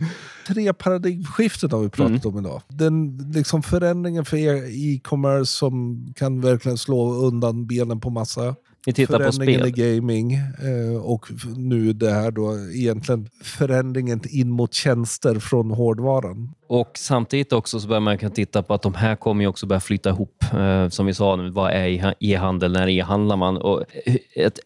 Tre 0.47 0.73
paradigmskiften 0.73 1.71
har 1.71 1.79
vi 1.79 1.89
pratat 1.89 2.25
mm. 2.25 2.37
om 2.37 2.39
idag. 2.39 2.63
Den 2.69 3.19
liksom 3.35 3.63
förändringen 3.63 4.25
för 4.25 4.37
e-commerce 4.37 5.45
som 5.45 6.05
kan 6.17 6.41
verkligen 6.41 6.79
slå 6.79 7.13
undan 7.13 7.67
benen 7.67 8.01
på 8.01 8.11
massa 8.11 8.55
vi 8.89 8.93
tittar 8.93 9.25
på 9.25 9.33
spel. 9.33 9.67
i 9.67 9.71
gaming 9.71 10.35
eh, 10.35 11.03
och 11.03 11.27
nu 11.57 11.93
det 11.93 12.11
här 12.11 12.31
då 12.31 12.59
egentligen 12.75 13.29
förändringen 13.43 14.21
in 14.31 14.51
mot 14.51 14.75
tjänster 14.75 15.39
från 15.39 15.71
hårdvaran. 15.71 16.55
Och 16.67 16.91
samtidigt 16.95 17.53
också 17.53 17.81
så 17.81 17.89
börjar 17.89 18.01
man 18.01 18.19
kan 18.19 18.31
titta 18.31 18.63
på 18.63 18.75
att 18.75 18.83
de 18.83 18.95
här 18.95 19.17
kommer 19.17 19.45
ju 19.45 19.49
också 19.49 19.67
börja 19.67 19.81
flytta 19.81 20.11
ihop. 20.11 20.45
Eh, 20.55 20.89
som 20.89 21.07
vi 21.07 21.15
sa, 21.15 21.37
nu, 21.37 21.51
vad 21.51 21.73
är 21.73 22.15
e-handel? 22.21 22.73
När 22.73 22.89
e-handlar 22.89 23.37
man? 23.37 23.57
Och 23.57 23.85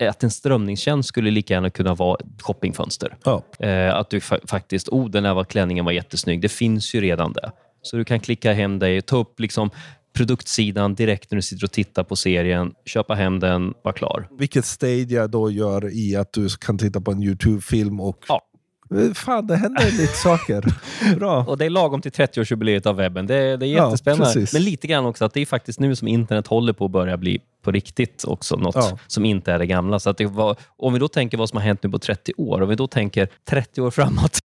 att 0.01 0.23
en 0.23 0.31
strömningstjänst 0.31 1.09
skulle 1.09 1.31
lika 1.31 1.55
gärna 1.55 1.71
kunna 1.71 1.95
vara 1.95 2.17
ett 2.21 2.43
shoppingfönster. 2.43 3.17
Ja. 3.25 3.43
Eh, 3.59 3.95
att 3.95 4.11
du 4.11 4.21
fa 4.21 4.39
faktiskt, 4.47 4.89
oh 4.89 5.11
den 5.11 5.25
här 5.25 5.35
var, 5.35 5.45
klänningen 5.45 5.85
var 5.85 5.93
jättesnygg. 5.93 6.41
Det 6.41 6.49
finns 6.49 6.95
ju 6.95 7.01
redan 7.01 7.33
det. 7.33 7.53
Så 7.83 7.97
du 7.97 8.05
kan 8.05 8.21
klicka 8.21 8.53
hem 8.53 8.79
dig, 8.79 9.03
ta 9.03 9.17
upp 9.17 9.41
liksom 9.41 9.71
produktsidan 10.13 10.95
direkt 10.95 11.31
när 11.31 11.37
du 11.37 11.43
sitter 11.43 11.65
och 11.65 11.73
tittar 11.73 12.05
på 12.05 12.17
serien, 12.17 12.73
köpa 12.87 13.15
hem 13.15 13.41
den, 13.41 13.75
vara 13.85 13.95
klar. 13.95 14.29
Vilket 14.39 14.65
Stadia 14.65 15.27
då 15.27 15.51
gör 15.51 15.95
i 15.95 16.17
att 16.17 16.33
du 16.33 16.49
kan 16.49 16.79
titta 16.79 17.01
på 17.01 17.11
en 17.11 17.23
YouTube-film 17.23 18.01
och 18.01 18.25
ja. 18.29 18.43
Eh, 18.97 19.13
fan, 19.13 19.47
det 19.47 19.57
händer 19.57 19.85
lite 19.85 20.07
saker. 20.23 20.65
Bra. 21.17 21.45
Och 21.45 21.59
Det 21.59 21.65
är 21.65 21.71
lagom 21.71 22.01
till 22.01 22.13
30-årsjubileet 22.13 22.87
av 22.87 22.97
webben. 22.97 23.27
Det, 23.27 23.57
det 23.57 23.67
är 23.67 23.69
jättespännande. 23.69 24.41
Ja, 24.41 24.47
Men 24.53 24.63
lite 24.63 24.87
grann 24.87 25.07
också 25.07 25.25
att 25.25 25.35
det 25.35 25.41
är 25.41 25.47
faktiskt 25.47 25.81
nu 25.81 25.97
som 25.97 26.09
internet 26.09 26.47
håller 26.47 26.73
på 26.73 26.85
att 26.85 26.91
börja 26.91 27.17
bli 27.17 27.41
på 27.63 27.71
riktigt 27.71 28.25
också. 28.25 28.57
Något 28.57 28.75
ja. 28.75 28.99
som 29.07 29.25
inte 29.25 29.53
är 29.53 29.59
det 29.59 29.67
gamla. 29.67 29.99
Så 29.99 30.11
att 30.11 30.19
det 30.19 30.27
var, 30.27 30.57
om 30.77 30.93
vi 30.93 30.99
då 30.99 31.09
tänker 31.09 31.39
vad 31.39 31.49
som 31.49 31.57
har 31.57 31.65
hänt 31.65 31.83
nu 31.83 31.91
på 31.91 31.99
30 31.99 32.33
år, 32.37 32.63
om 32.63 32.69
vi 32.69 32.75
då 32.75 32.87
tänker 32.87 33.29
30 33.49 33.81
år 33.81 33.91
framåt 33.91 34.39